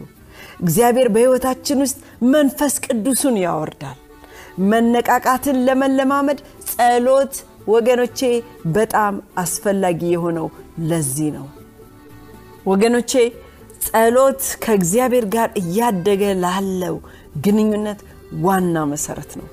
እግዚአብሔር 0.63 1.09
በሕይወታችን 1.15 1.79
ውስጥ 1.85 1.99
መንፈስ 2.33 2.75
ቅዱሱን 2.87 3.37
ያወርዳል። 3.45 3.99
መነቃቃትን 4.71 5.57
ለመለማመድ 5.67 6.39
ጸሎት 6.71 7.35
ወገኖቼ 7.69 8.19
በጣም 8.75 9.15
አስፈላጊ 9.43 10.01
የሆነው 10.13 10.47
ለዚህ 10.91 11.29
ነው። 11.37 11.47
ወገኖቼ 12.67 13.13
ጸሎት 13.87 14.43
ከእግዚአብሔር 14.63 15.27
ጋር 15.35 15.49
እያደገ 15.61 16.23
ላለው 16.43 16.97
ግንኙነት 17.45 18.01
ዋና 18.45 18.77
መሰረት 18.93 19.31
ነው። 19.41 19.47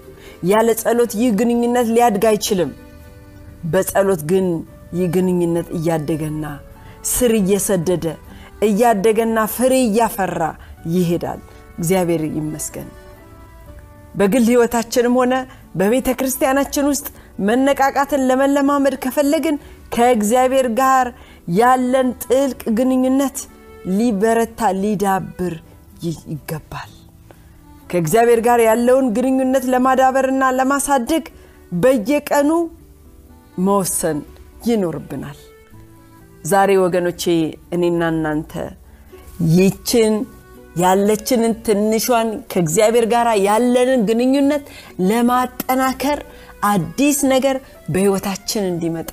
ያለ 0.43 0.69
ጸሎት 0.82 1.12
ይህ 1.19 1.30
ግንኙነት 1.39 1.88
ሊያድግ 1.95 2.23
አይችልም። 2.32 2.71
በጸሎት 3.73 4.21
ግን 4.32 4.47
ይህ 4.97 5.08
ግንኙነት 5.15 5.67
እያደገና 5.78 6.43
ስር 7.12 7.32
እየሰደደ 7.39 8.06
እያደገና 8.67 9.38
ፍሬ 9.56 9.73
እያፈራ 9.88 10.41
ይሄዳል። 10.93 11.41
እግዚአብሔር 11.80 12.21
ይመስገን። 12.38 12.89
በግል 14.15 14.43
ሕይወታችንም 14.49 15.15
ሆነ 15.19 15.34
በቤተ 15.80 16.10
ክርስቲያናችን 16.19 16.86
ውስጥ 16.91 17.08
መነቃቃትን 17.39 18.21
ለመለማመድ 18.30 18.95
ከፈለግን 19.04 19.56
ከእግዚአብሔር 19.95 20.67
ጋር 20.80 21.08
ያለን 21.58 22.08
ጥልቅ 22.26 22.62
ግንኙነት 22.78 23.38
ሊበረታ 23.98 24.69
ሊዳብር 24.82 25.56
ይገባል። 26.06 26.91
ከእግዚአብሔር 27.89 28.39
ጋር 28.48 28.60
ያለውን 28.67 29.08
ግንኙነት 29.17 29.65
ለማዳበርና 29.74 30.43
ለማሳደግ 30.58 31.26
በየቀኑ 31.82 32.52
መወሰን 33.65 34.17
ይኖርብናል። 34.69 35.38
ዛሬ 36.43 36.71
ወገኖቼ 36.84 37.24
እኔና 37.76 38.02
እናንተ 38.13 38.54
ይችን 39.58 40.13
ያለችንን 40.76 41.54
ትንሿን 41.65 42.30
ከእግዚአብሔር 42.52 43.06
ጋር 43.13 43.28
ያለንን 43.45 44.02
ግንኙነት 44.10 44.63
ለማጠናከር 45.10 46.19
አዲስ 46.65 47.17
ነገር 47.34 47.58
በሕይወታችን 47.93 48.63
እንዲመጣ 48.71 49.12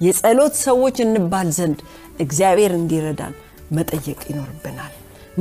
የጸሎት 0.00 0.54
ሰዎች 0.66 0.96
እንባል 1.04 1.48
ዘንድ 1.58 1.78
እግዚአብሔር 2.20 2.72
እንዲረዳን 2.78 3.34
መጠየቅ 3.76 4.20
ይኖርብናል፣ 4.30 4.92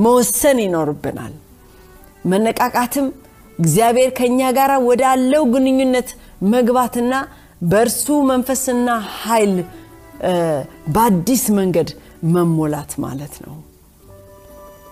መወሰን 0.04 0.58
ይኖርብናል። 0.64 1.34
መነቃቃትም 2.32 3.08
እግዚአብሔር 3.60 4.10
ከእኛ 4.18 4.42
ጋር 4.58 4.72
ወዳለው 4.88 5.44
ግንኙነት 5.54 6.10
መግባትና 6.54 7.14
በእርሱ 7.72 8.16
መንፈስና 8.32 8.88
ኃይል 9.20 9.54
በአዲስ 10.96 11.44
መንገድ 11.60 11.90
መሞላት 12.36 12.92
ማለት 13.06 13.36
ነው። 13.46 13.56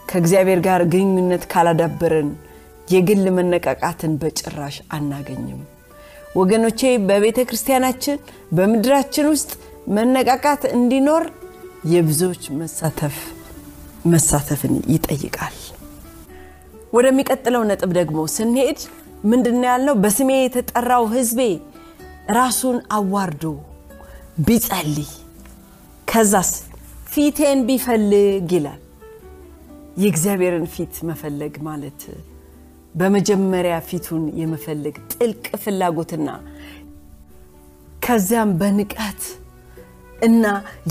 ከእግዚአብሔር 0.10 0.60
ጋር 0.66 0.82
ግንኙነት 0.94 1.44
ካላዳበርን 1.52 2.30
የግል 2.88 3.26
መነቃቃትን 3.38 4.14
በጭራሽ 4.22 4.78
አናገኝም። 4.96 5.62
ወገኖቼ 6.36 6.80
በቤተ 7.08 7.40
ክርስቲያናችን 7.50 8.18
በምድራችን 8.52 9.26
ውስጥ 9.32 9.52
መነቃቃት 9.96 10.64
እንዲኖር 10.78 11.24
የብዙዎች 11.92 12.44
መሳተፍ 12.60 13.16
መሳተፍን 14.06 14.74
ይጠይቃል። 14.94 15.58
ወደሚቀጥለው 16.94 17.64
ነጥብ 17.70 17.92
ደግሞ 17.98 18.20
ስንሄድ 18.36 18.80
ምንድን 19.24 19.60
ያልነው? 19.68 19.96
በስሜ 20.04 20.30
የተጠራው 20.38 21.04
ሕዝቤ 21.14 21.42
ራሱን 22.38 22.78
አዋርዶ 22.92 23.44
ቢጸልይ 24.48 25.10
ከዛስ 26.08 26.52
ፊቴን 27.08 27.60
ቢፈልግ 27.68 28.50
ይላል። 28.58 28.82
የእግዚአብሔርን 29.98 30.68
ፊት 30.74 30.94
መፈለግ 31.10 31.54
ማለት 31.64 32.02
በመጀመሪያ 32.96 33.76
ፊቱን 33.88 34.24
የመፈለግ 34.40 34.96
ጥልቅ 35.14 35.46
ፍላጎትና 35.64 36.30
ከዚያም 38.06 38.52
በንቃት 38.60 39.22
እና 40.22 40.46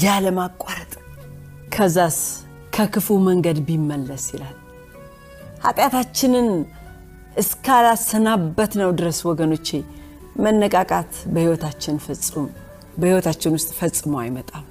ያለማቋረጥ 0.05 0.93
ከዛስ 1.75 2.19
ከክፉ 2.77 3.19
መንገድ 3.27 3.59
ቢመለስ 3.69 4.25
ይላል። 4.35 4.57
ኃጢአታችንን 5.65 6.49
እስካላሰናበት 7.43 8.73
ነው 8.81 8.91
ድረስ 8.99 9.19
ወገኖቼ 9.31 9.69
መነቃቃት 10.45 11.13
በሕይወታችን 11.33 11.97
ፍጹም 12.05 12.47
በሕይወታችን 13.01 13.55
ውስጥ 13.57 13.71
ፈጽሞ 13.79 14.13
አይመጣም። 14.23 14.65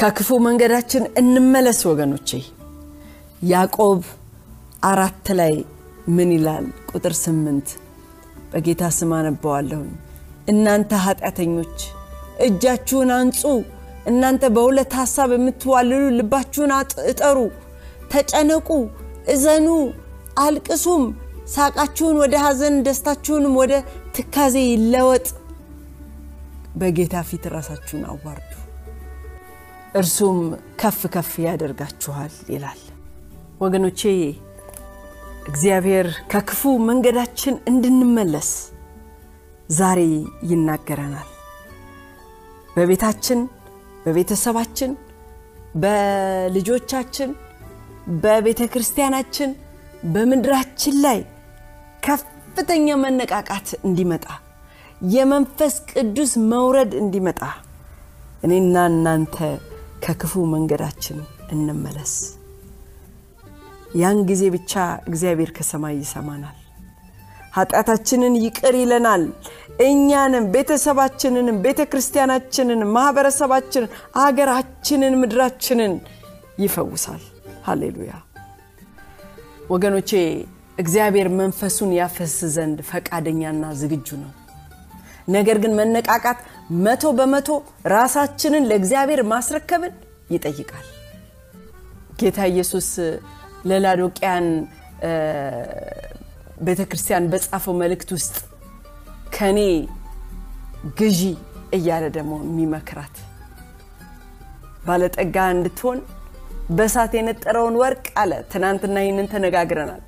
ከክፉ 0.00 0.38
መንገዳችን 0.46 1.04
እንመለስ 1.20 1.80
ወገኖቼ። 1.90 2.30
ያዕቆብ 3.44 4.00
አራት 4.84 5.26
ላይ 5.40 5.54
ምን 6.08 6.30
ይላል? 6.34 6.66
ቁጥር 6.90 7.14
ስምንት 7.22 7.68
በጌታ 8.52 8.82
ስም 8.96 9.10
አነባዋለሁኝ። 9.16 9.90
እናንተ 10.48 10.90
ኃጢአተኞች 11.04 11.76
እጃችሁን 12.46 13.10
አንጹ፣ 13.16 13.40
እናንተ 14.06 14.42
በሁለት 14.56 14.92
ሐሳብ 15.00 15.30
የምትዋልሉ 15.36 16.02
ልባችሁን 16.18 16.72
እጠሩ፣ 17.10 17.38
ተጨነቁ፣ 18.12 18.68
እዘኑ፣ 19.28 19.66
አልቅሱም። 20.38 21.04
ሳቃችሁን 21.48 22.16
ወደ 22.22 22.34
ሐዘን 22.44 22.74
ደስታችሁንም 22.86 23.54
ወደ 23.60 23.72
ትካዜ 24.16 24.56
ይለወጥ። 24.66 25.26
በጌታ 26.78 27.16
ፊት 27.28 27.44
ራሳችሁን 27.54 28.02
አዋርዱ፣ 28.10 28.50
እርሱም 29.94 30.38
ከፍ 30.80 31.00
ከፍ 31.14 31.30
ያደርጋችኋል 31.46 32.34
ይላል። 32.54 32.82
ወገኖቼ 33.60 34.00
እግዚአብሔር 35.48 36.06
ከክፉ 36.32 36.60
መንገዳችን 36.88 37.54
እንድንመለስ 37.70 38.48
ዛሬ 39.70 40.00
ይናገረናል። 40.50 41.28
በቤታችን፣ 42.76 43.40
በቤተሰባችን፣ 44.04 44.90
በልጆቻችን፣ 45.82 47.30
በቤተ 48.22 48.60
ክርስቲያናችን፣ 48.74 49.50
በምድራችን 50.14 50.96
ላይ 51.04 51.18
ከፍተኛ 52.02 52.96
መነቃቃት 53.04 53.68
እንዲመጣ 53.86 54.26
የመንፈስ 55.14 55.74
ቅዱስ 55.92 56.32
መውረድ 56.52 56.92
እንዲመጣ 57.02 57.40
እኔና 58.44 58.76
እናንተ 58.92 59.36
ከክፉ 60.04 60.44
መንገዳችን 60.54 61.18
እንመለስ። 61.54 62.12
ያን 63.94 64.18
ጊዜ 64.28 64.42
ብቻ 64.54 64.72
እግዚአብሔር 65.06 65.50
ከሰማይ 65.56 65.94
ይሰማናል፣ 66.00 66.56
ኃጢአታችንን 67.54 68.34
ይቅር 68.42 68.74
ይለናል። 68.80 69.22
እኛንም 69.84 70.44
ቤተሰባችንንም 70.54 71.56
ቤተ 71.64 71.80
ክርስቲያናችንንም 71.90 72.90
ማኅበረሰባችንን 72.96 73.90
አገራችንን 74.22 75.14
ምድራችንን 75.22 75.92
ይፈውሳል። 76.58 77.22
ሃሌሉያ 77.66 78.12
ወገኖቼ፣ 79.70 80.10
እግዚአብሔር 80.78 81.28
መንፈሱን 81.38 81.90
ያፈስ 81.98 82.34
ዘንድ 82.54 82.78
ፈቃደኛና 82.90 83.64
ዝግጁ 83.80 84.08
ነው። 84.20 84.32
ነገር 85.28 85.56
ግን 85.62 85.72
መነቃቃት 85.78 86.38
መቶ 86.84 87.04
በመቶ 87.18 87.48
ራሳችንን 87.92 88.68
ለእግዚአብሔር 88.70 89.20
ማስረከብን 89.32 89.94
ይጠይቃል። 90.30 90.86
ጌታ 92.20 92.38
ኢየሱስ 92.52 92.88
ለላዶቅያን 93.64 94.46
ቤተ 96.66 96.80
ክርስቲያን 96.90 97.28
በጻፈው 97.32 97.74
መልእክት 97.82 98.10
ውስጥ 98.16 98.36
ከኔ 99.36 99.58
ግዢ 100.98 101.20
እያለ 101.76 102.04
ደግሞ 102.16 102.34
የሚመክራት 102.44 103.16
ባለጠጋ 104.86 105.36
እንድትሆን 105.54 105.98
በእሳት 106.76 107.12
የነጠረውን 107.16 107.76
ወርቅ 107.82 108.06
አለ። 108.22 108.32
ትናንትና 108.52 108.96
ይህንን 109.04 109.28
ተነጋግረናል። 109.32 110.02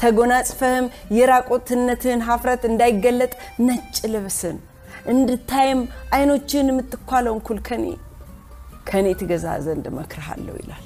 ተጎናጽፈህም 0.00 0.86
የራቆትነትህን 1.16 2.22
ሀፍረት 2.28 2.62
እንዳይገለጥ 2.70 3.32
ነጭ 3.66 3.96
ልብስን 4.14 4.56
እንድታይም 5.12 5.80
አይኖችን 6.16 6.70
የምትኳለውን 6.72 7.40
ኩል 7.48 7.60
ከኔ 7.68 7.84
ከእኔ 8.88 9.08
ትገዛ 9.20 9.46
ዘንድ 9.66 9.84
እመክርሃለሁ 9.90 10.54
ይላል 10.62 10.84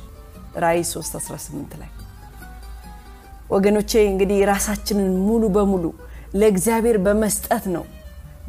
ራእይ 0.64 0.82
3 0.90 1.16
18 1.20 1.78
ላይ 1.80 1.90
ወገኖቼ 3.50 3.90
እንግዲህ 4.08 4.38
ራሳችንን 4.50 5.12
ሙሉ 5.26 5.44
በሙሉ 5.54 5.84
ለእግዚአብሔር 6.34 6.96
በመስጠት 7.04 7.64
ነው 7.74 7.84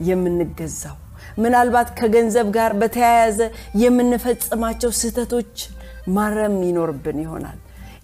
የምንገዛው። 0.09 0.97
ምናልባት 1.37 1.89
ከገንዘብ 1.99 2.47
ጋር 2.55 2.71
በተያያዘ 2.81 3.39
የምንፈጽማቸው 3.83 4.91
ስህተቶች 4.99 5.55
ማረም 6.15 6.55
ይኖርብን 6.67 7.17
ይሆናል። 7.23 7.57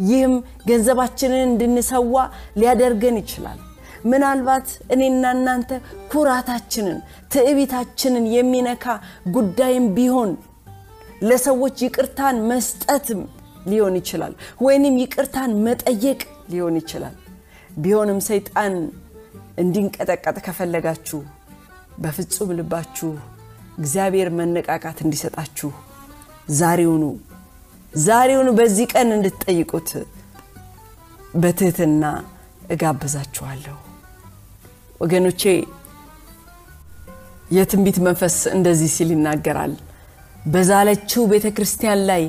ይህም 0.06 0.34
ገንዘባችንን 0.70 1.42
እንድንሰዋ 1.48 2.16
ሊያደርገን 2.60 3.18
ይችላል። 3.22 3.60
ምናልባት 4.06 4.68
እኔና 4.94 5.26
እናንተ 5.36 5.70
ኩራታችንን፣ 6.12 6.98
ትዕቢታችንን 7.34 8.26
የሚነካ 8.36 8.86
ጉዳይም 9.36 9.86
ቢሆን 9.96 10.32
ለሰዎች 11.22 11.78
ይቅርታን 11.86 12.38
መስጠትም 12.50 13.22
ሊሆን 13.66 13.96
ይችላል፣ 14.02 14.34
ወይንም 14.66 14.96
ይቅርታን 15.04 15.52
መጠየቅ 15.68 16.20
ሊሆን 16.50 16.76
ይችላል። 16.82 17.16
ቢሆንም 17.78 18.20
ሰይጣን 18.28 18.74
እንዲንቀጠቀጥ 19.58 20.38
ከፈለጋችሁ 20.46 21.20
በፍጹም 22.04 22.50
ልባችሁ 22.58 23.10
እግዚአብሔር 23.80 24.30
መነቃቃት 24.38 25.00
እንዲሰጣችሁ 25.06 25.70
ዛሬውኑ 26.60 27.04
ዛሬውኑ 28.02 28.50
በዚህ 28.58 28.88
ቀን 28.94 29.10
እንድትጠይቁት 29.18 29.90
በትህትና 31.36 32.04
እጋብዛችኋለሁ። 32.74 33.76
ወገኖቼ 35.02 35.42
የትንቢት 37.52 37.98
መንፈስ 38.08 38.38
እንደዚህ 38.56 38.90
ሲል 38.96 39.10
ይናገራል። 39.16 39.74
በዛለችው 40.46 41.22
ቤተ 41.32 41.48
ክርስቲያን 41.58 42.02
ላይ 42.10 42.24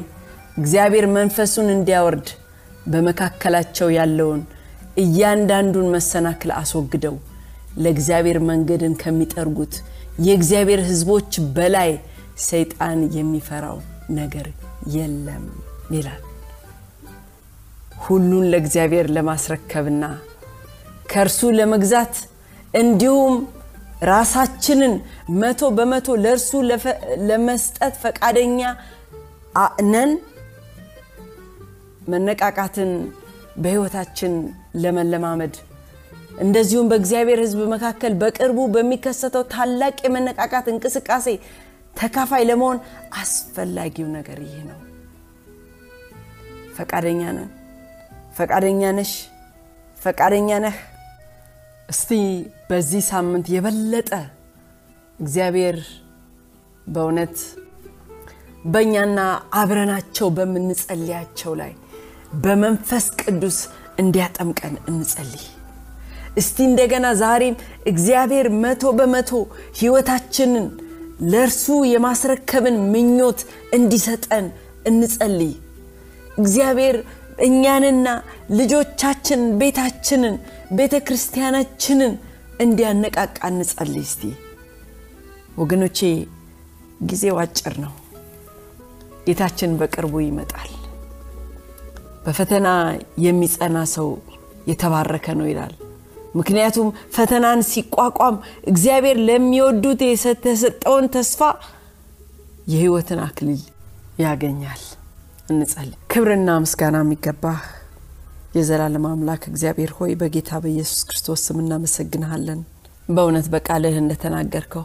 እግዚአብሔር 0.58 1.06
መንፈሱን 1.16 1.68
እንዲያወርድ 1.74 2.28
በመካከላቸው 2.86 3.88
ያለውን 3.96 4.42
እያንዳንዱን 4.96 5.88
መሰናክል 5.94 6.50
አስወግደው 6.58 7.16
ለእግዚአብሔር 7.76 8.38
መንገድን 8.50 8.94
ከሚጠርጉት 9.02 9.74
የእግዚአብሔር 10.26 10.80
ሕዝቦች 10.88 11.32
በላይ 11.56 11.90
ሰይጣን 12.46 13.00
የሚፈራው 13.16 13.78
ነገር 14.18 14.46
የለም 14.94 15.44
ይላል። 15.94 16.22
ሁሉን 18.04 18.46
ለእግዚአብሔር 18.52 19.06
ለማስረከብና 19.16 20.04
ከእርሱ 21.10 21.40
ለመግዛት 21.58 22.14
እንዲሁም 22.74 23.34
ራሳችንን 24.10 24.94
መቶ 25.40 25.68
በመቶ 25.76 26.16
ለእርሱ 26.24 26.50
ለመስጠት 27.28 27.94
ፈቃደኛ 28.02 28.60
ነን። 29.92 30.10
መነቃቃትን 32.06 32.90
በሕይወታችን 33.56 34.32
ለመለማመድ 34.82 35.54
እንደዚሁም 36.38 36.88
በእግዚአብሔር 36.90 37.38
ሕዝብ 37.44 37.60
መካከል 37.74 38.12
በቅርቡ 38.22 38.58
በሚከሰተው 38.74 39.44
ታላቅ 39.52 39.96
የመነቃቃት 40.04 40.66
እንቅስቃሴ 40.72 41.28
ተካፋይ 41.96 42.44
ለመሆን 42.48 42.78
አስፈላጊው 43.20 44.08
ነገር 44.16 44.38
ይህ 44.46 44.58
ነው። 44.70 44.80
ፈቃደኛ 46.76 47.22
ነን? 47.36 47.48
ፈቃደኛ 48.36 48.82
ነሽ? 48.98 49.12
ፈቃደኛ 49.96 50.58
ነህ? 50.64 50.76
እስቲ 51.88 52.10
በዚህ 52.70 53.02
ሳምንት 53.10 53.46
የበለጠ 53.54 54.10
እግዚአብሔር 55.18 55.78
በእውነት 56.86 57.36
በእኛና 58.64 59.18
አብረናቸው 59.54 60.28
በምንጸልያቸው 60.36 61.52
ላይ 61.60 61.72
በመንፈስ 62.44 63.04
ቅዱስ 63.20 63.58
እንዲያጠምቀን 64.02 64.74
እንጸልይ። 64.90 65.44
እስቲ 66.36 66.56
እንደገና 66.68 67.06
ዛሬም 67.20 67.54
እግዚአብሔር 67.90 68.46
መቶ 68.62 68.84
በመቶ 68.98 69.30
ሕይወታችንን 69.78 70.66
ለእርሱ 71.24 71.64
የማስረከብን 71.92 72.76
ምኞት 72.92 73.40
እንዲሰጠን 73.76 74.46
እንጸልይ። 74.90 75.54
እግዚአብሔር 76.38 76.96
እኛንና 77.46 78.06
ልጆቻችንን፣ 78.58 79.50
ቤታችንን፣ 79.60 80.36
ቤተ 80.78 80.94
ክርስቲያናችንን 81.06 82.12
እንዲያነቃቃ 82.60 83.38
እንጸልይ። 83.50 84.04
እስቲ 84.06 84.22
ወገኖቼ 85.58 85.98
ጊዜው 87.08 87.38
አጭር 87.42 87.74
ነው። 87.84 87.94
ጌታችን 89.26 89.70
በቅርቡ 89.80 90.14
ይመጣል። 90.22 90.70
በፈተና 92.26 92.68
የሚጸና 93.24 93.78
ሰው 93.94 94.08
የተባረከ 94.70 95.26
ነው 95.38 95.46
ይላል። 95.50 95.74
ምክንያቱም 96.34 96.88
ፈተናን 97.16 97.60
ሲቋቋም 97.68 98.36
እግዚአብሔር 98.70 99.18
ለሚወዱት 99.28 100.00
የተሰጠውን 100.06 101.06
ተስፋ 101.14 101.40
የሕይወትን 102.72 103.20
አክሊል 103.26 103.62
ያገኛል። 104.22 104.82
እንጸልይ። 105.50 105.96
ክብርና 106.12 106.50
ምስጋና 106.62 106.96
የሚገባህ 107.04 107.60
የዘላለም 108.56 109.06
አምላክ 109.10 109.42
እግዚአብሔር 109.50 109.90
ሆይ 109.98 110.12
በጌታ 110.20 110.50
በኢየሱስ 110.62 111.00
ክርስቶስ 111.08 111.40
ስም 111.46 111.58
እናመሰግንሃለን። 111.62 112.60
በእውነት 113.08 113.46
በቃልህ 113.52 113.96
እንደተናገርከው 114.00 114.84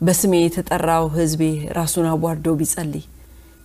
በስሜ 0.00 0.34
የተጠራው 0.40 1.06
ሕዝቤ 1.16 1.42
ራሱን 1.78 2.06
አዋርዶ 2.10 2.48
ቢጸልይ 2.60 3.04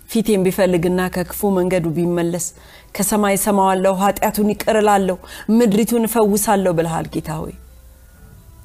ፊቴን 0.10 0.42
ቢፈልግና 0.46 1.02
ከክፉ 1.16 1.50
መንገዱ 1.50 1.86
ቢመለስ 1.96 2.46
ከሰማይ 2.96 3.36
ሰማዋለሁ፣ 3.46 3.94
ኃጢአቱን 4.02 4.50
ይቅር 4.54 4.78
ምድሪቱን 5.50 6.08
እፈውሳለሁ 6.10 6.72
ብልሃል 6.78 7.08
ጌታ 7.16 7.30
ሆይ። 7.42 7.54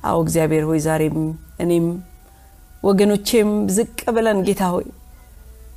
አዎ 0.05 0.17
እግዚአብሔር 0.25 0.65
ሆይ 0.71 0.81
ዛሬም 0.87 1.17
እኔም 1.61 1.87
ወገኖቼም 2.83 3.49
ዝቅ 3.77 3.99
ብለን 4.17 4.41
ጌታ 4.49 4.65
ሆይ 4.75 4.87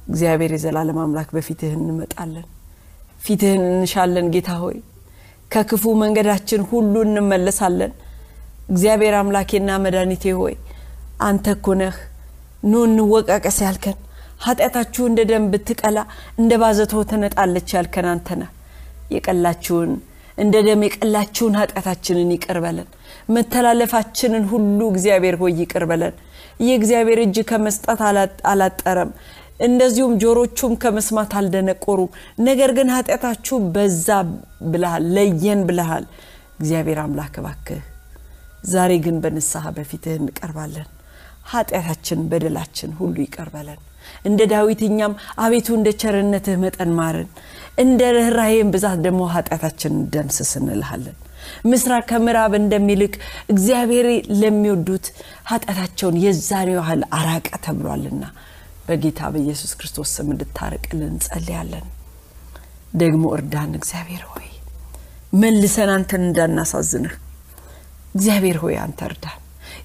እግዚአብሔር 0.08 0.52
የዘላለም 0.56 1.00
አምላክ 1.04 1.30
በፊትህ 1.36 1.71
እንመጣለን 1.78 2.47
ፊትህን 3.21 3.63
እንሻለን 3.71 4.28
ጌታ 4.36 4.52
ሆይ። 4.62 4.78
ከክፉ 5.52 5.84
መንገዳችን 6.02 6.62
ሁሉ 6.69 6.93
እንመለሳለን። 7.08 7.91
እግዚአብሔር 8.69 9.15
አምላኬና 9.19 9.69
መድኃኒቴ 9.84 10.26
ሆይ 10.39 10.54
አንተ 11.21 11.45
እኮ 11.58 11.65
ኑ 12.63 12.84
እንወቃቀስ 12.88 13.58
ያልከን 13.65 13.97
ኃጢአታችሁ 14.41 15.04
እንደ 15.10 15.21
ደም 15.30 15.43
ብትቀላ 15.51 15.99
እንደ 16.38 16.54
ባዘቶ 16.62 17.04
ትነጣለች 17.10 17.69
ያልከን 17.75 18.41
የቀላችሁን 19.15 19.91
እንደ 20.38 20.56
ደም 20.67 20.82
የቀላችሁን 20.86 21.58
ኃጢአታችንን 21.60 22.30
ይቅር 22.36 22.58
መተላለፋችንን 23.30 24.45
ሁሉ 24.51 24.80
እግዚአብሔር 24.91 25.36
ሆይ 25.41 25.54
ይቅር 25.62 25.84
የእግዚአብሔር 26.62 27.19
እጅ 27.23 27.38
ከመስጠት 27.49 28.01
አላጠረም። 28.51 29.12
እንደዚሁም 29.62 30.13
ጆሮቹም 30.21 30.73
ከመስማት 30.84 31.32
አልደነቆሩም። 31.39 32.12
ነገር 32.47 32.71
ግን 32.77 32.89
ኃጢአታችሁ 32.95 33.58
በዛ 33.75 34.08
ብልሃል 34.71 35.04
ለየን 35.15 35.62
ብልሃል 35.67 36.06
እግዚአብሔር 36.60 36.99
አምላክ 37.04 37.36
እባክህ 37.41 37.82
ዛሬ 38.71 38.91
ግን 39.06 39.15
በንስሐ 39.23 39.65
በፊትህ 39.77 40.17
እንቀርባለን። 40.19 40.89
ኃጢአታችን 41.51 42.19
በደላችን 42.32 42.91
ሁሉ 42.99 43.15
ይቀርበለን 43.25 43.80
እንደ 44.25 44.41
ዳዊት 44.51 44.81
እኛም 44.88 45.13
አቤቱ 45.43 45.67
እንደ 45.77 45.89
ቸርነትህ 46.01 46.57
መጠን 46.63 46.91
ማርን። 46.97 47.29
እንደ 47.77 48.01
ርኅራሄን 48.15 48.71
ብዛት 48.73 48.99
ደግሞ 49.05 49.21
ኃጢአታችን 49.34 49.93
ደምስስ 50.13 50.51
እንልሃለን። 50.60 51.17
ምስራቅ 51.65 52.03
ከምዕራብ 52.10 52.53
እንደሚልቅ 52.57 53.13
እግዚአብሔር 53.49 54.07
ለሚወዱት 54.41 55.05
ኃጢአታቸውን 55.51 56.17
የዛሬ 56.25 56.69
ያህል 56.77 57.01
አራቀ 57.19 57.49
ተብሏልና 57.65 58.23
በጌታ 58.88 59.29
በኢየሱስ 59.34 59.71
ክርስቶስ 59.79 60.12
ስም 60.17 60.29
እንድታርቅልን 60.34 61.10
እንጸልያለን። 61.10 61.88
ደግሞ 62.95 63.23
እርዳን። 63.36 63.73
እግዚአብሔር 63.79 64.23
ሆይ 64.31 64.47
መልሰን 65.34 65.89
አንተን 65.93 66.23
እንዳናሳዝንህ። 66.27 67.13
እግዚአብሔር 68.15 68.57
ሆይ 68.63 68.75
አንተ 68.84 68.99
እርዳን። 69.10 69.38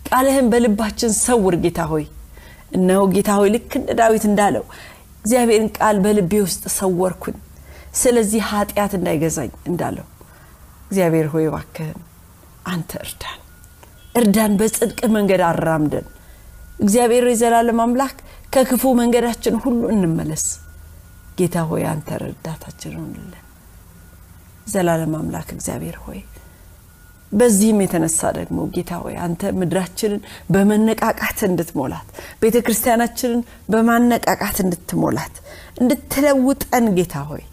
ቃልህን 0.09 0.46
በልባችን 0.53 1.12
ሰውር 1.20 1.55
ጌታ 1.64 1.81
ሆይ 1.90 2.05
እነሆ 2.77 3.01
ጌታ 3.15 3.31
ሆይ 3.39 3.51
ልክ 3.55 3.71
እንደ 3.81 3.91
ዳዊት 4.01 4.25
እንዳለው 4.31 4.65
እግዚአብሔርን 5.21 5.71
ቃል 5.79 5.97
በልቤ 6.05 6.33
ውስጥ 6.45 6.62
ሰወርኩኝ። 6.77 7.37
ስለዚህ 7.95 8.41
ኃጢአት 8.51 8.93
እንዳይገዛኝ 8.99 9.51
እንዳለው 9.71 10.07
እግዚአብሔር 10.87 11.27
ሆይ 11.33 11.47
ባክህን 11.55 11.99
አንተ 12.67 12.91
እርዳን። 13.03 13.41
እርዳን 14.15 14.53
በጽድቅ 14.61 15.01
መንገድ 15.17 15.43
አራምደን። 15.49 16.07
እግዚአብሔር 16.81 17.25
የዘላለም 17.31 17.81
አምላክ 17.85 18.17
ከክፉ 18.55 18.93
መንገዳችን 19.01 19.55
ሁሉ 19.65 19.81
እንመለስ። 19.95 20.45
ጌታ 21.39 21.57
ሆይ 21.71 21.85
አንተ 21.91 22.09
ረዳታችን 22.23 22.95
ሆንልን 22.99 23.43
ዘላለም 24.67 25.12
አምላክ 25.19 25.49
እግዚአብሔር 25.57 25.97
ሆይ 26.05 26.21
በዚህም 27.33 27.81
የተነሳ 27.83 28.31
ደግሞ 28.37 28.59
ጌታ 28.75 28.93
ሆይ 29.03 29.15
አንተ 29.25 29.51
ምድራችንን 29.61 30.21
በመነቃቃት 30.55 31.41
እንድትሞላት 31.49 32.09
ቤተ 32.43 32.57
ክርስቲያናችንን 32.67 33.41
በማነቃቃት 33.73 34.59
እንድትሞላት 34.65 35.35
እንድትለውጠን 35.83 36.87
ጌታ 36.99 37.17
ሆይ 37.31 37.45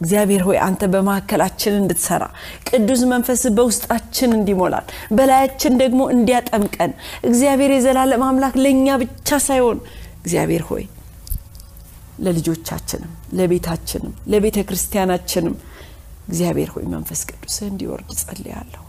እግዚአብሔር 0.00 0.42
ሆይ 0.46 0.58
አንተ 0.66 0.82
በማካከላችን 0.92 1.74
እንድትሰራ 1.80 2.22
ቅዱስ 2.68 3.02
መንፈስ 3.12 3.42
በውስጣችን 3.58 4.30
እንዲሞላል 4.38 4.86
በላያችን 5.18 5.74
ደግሞ 5.82 6.00
እንዲያጠምቀን 6.14 6.92
እግዚአብሔር 7.28 7.72
የዘላለም 7.74 8.24
አምላክ 8.28 8.56
ለእኛ 8.64 8.96
ብቻ 9.02 9.38
ሳይሆን 9.46 9.78
እግዚአብሔር 10.24 10.64
ሆይ 10.70 10.84
ለልጆቻችንም 12.24 13.12
ለቤታችንም 13.38 14.14
ለቤተ 14.32 14.58
ክርስቲያናችንም 14.68 15.54
እግዚአብሔር 16.28 16.70
ሆይ 16.74 16.86
መንፈስ 16.92 17.20
ቅዱስ 17.30 17.56
እንዲወርድ 17.66 18.10
ጸልያለሁ 18.20 18.82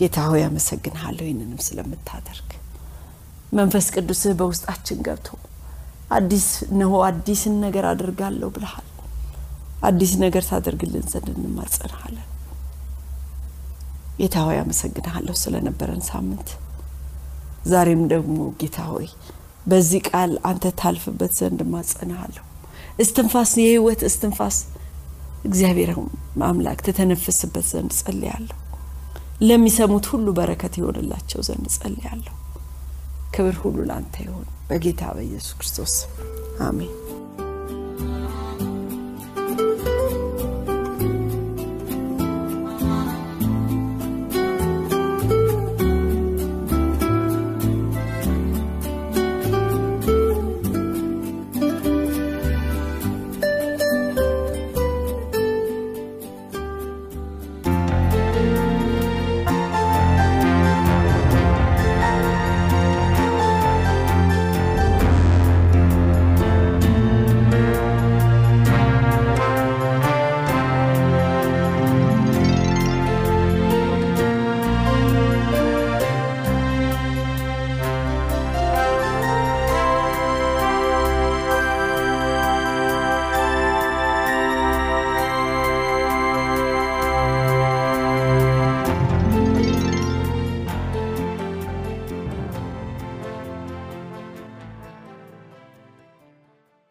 ጌታ 0.00 0.16
ሆይ 0.30 0.42
አመሰግንሃለሁ 0.46 1.24
ይህንንም 1.28 1.60
ስለምታደርግ። 1.66 2.48
መንፈስ 3.52 3.86
ቅዱስህ 3.94 4.32
በውስጣችን 4.40 4.98
ገብቶ 5.06 5.28
አዲስ 6.10 6.46
ነሆ 6.78 6.92
አዲስን 7.06 7.54
ነገር 7.64 7.84
አድርጋለሁ 7.90 8.48
ብልሃል 8.54 8.86
አዲስ 9.82 10.12
ነገር 10.22 10.44
ታደርግልን 10.50 11.04
ዘንድ 11.12 11.28
እንማጸንሃለን። 11.34 12.24
ጌታ 14.20 14.36
ሆይ 14.46 14.58
አመሰግንሃለሁ 14.62 15.34
ስለነበረን 15.42 16.02
ሳምንት። 16.08 16.48
ዛሬም 17.66 18.02
ደግሞ 18.12 18.38
ጌታ 18.60 18.78
ሆይ 18.90 19.06
በዚህ 19.66 20.00
ቃል 20.10 20.32
አንተ 20.50 20.64
ታልፍበት 20.80 21.32
ዘንድ 21.40 21.60
ማጸንሃለሁ 21.72 22.44
እስትንፋስ 22.98 23.50
የህይወት 23.62 24.00
እስትንፋስ 24.08 24.56
እግዚአብሔር 25.48 25.90
አምላክ 26.46 26.80
ትተነፍስበት 26.86 27.66
ዘንድ 27.70 27.92
ጸልያለሁ። 27.98 28.56
ለሚሰሙት 29.40 30.06
ሁሉ 30.12 30.26
በረከት 30.38 30.74
ይሆንላቸው 30.80 31.40
ዘንድ 31.48 31.66
ጸልያለሁ። 31.76 32.34
ክብር 33.34 33.56
ሁሉ 33.62 33.78
ላንተ 33.90 34.16
ይሆን 34.24 34.46
በጌታ 34.68 35.02
በኢየሱስ 35.16 35.52
ክርስቶስ 35.58 35.94
አሜን። 36.60 36.94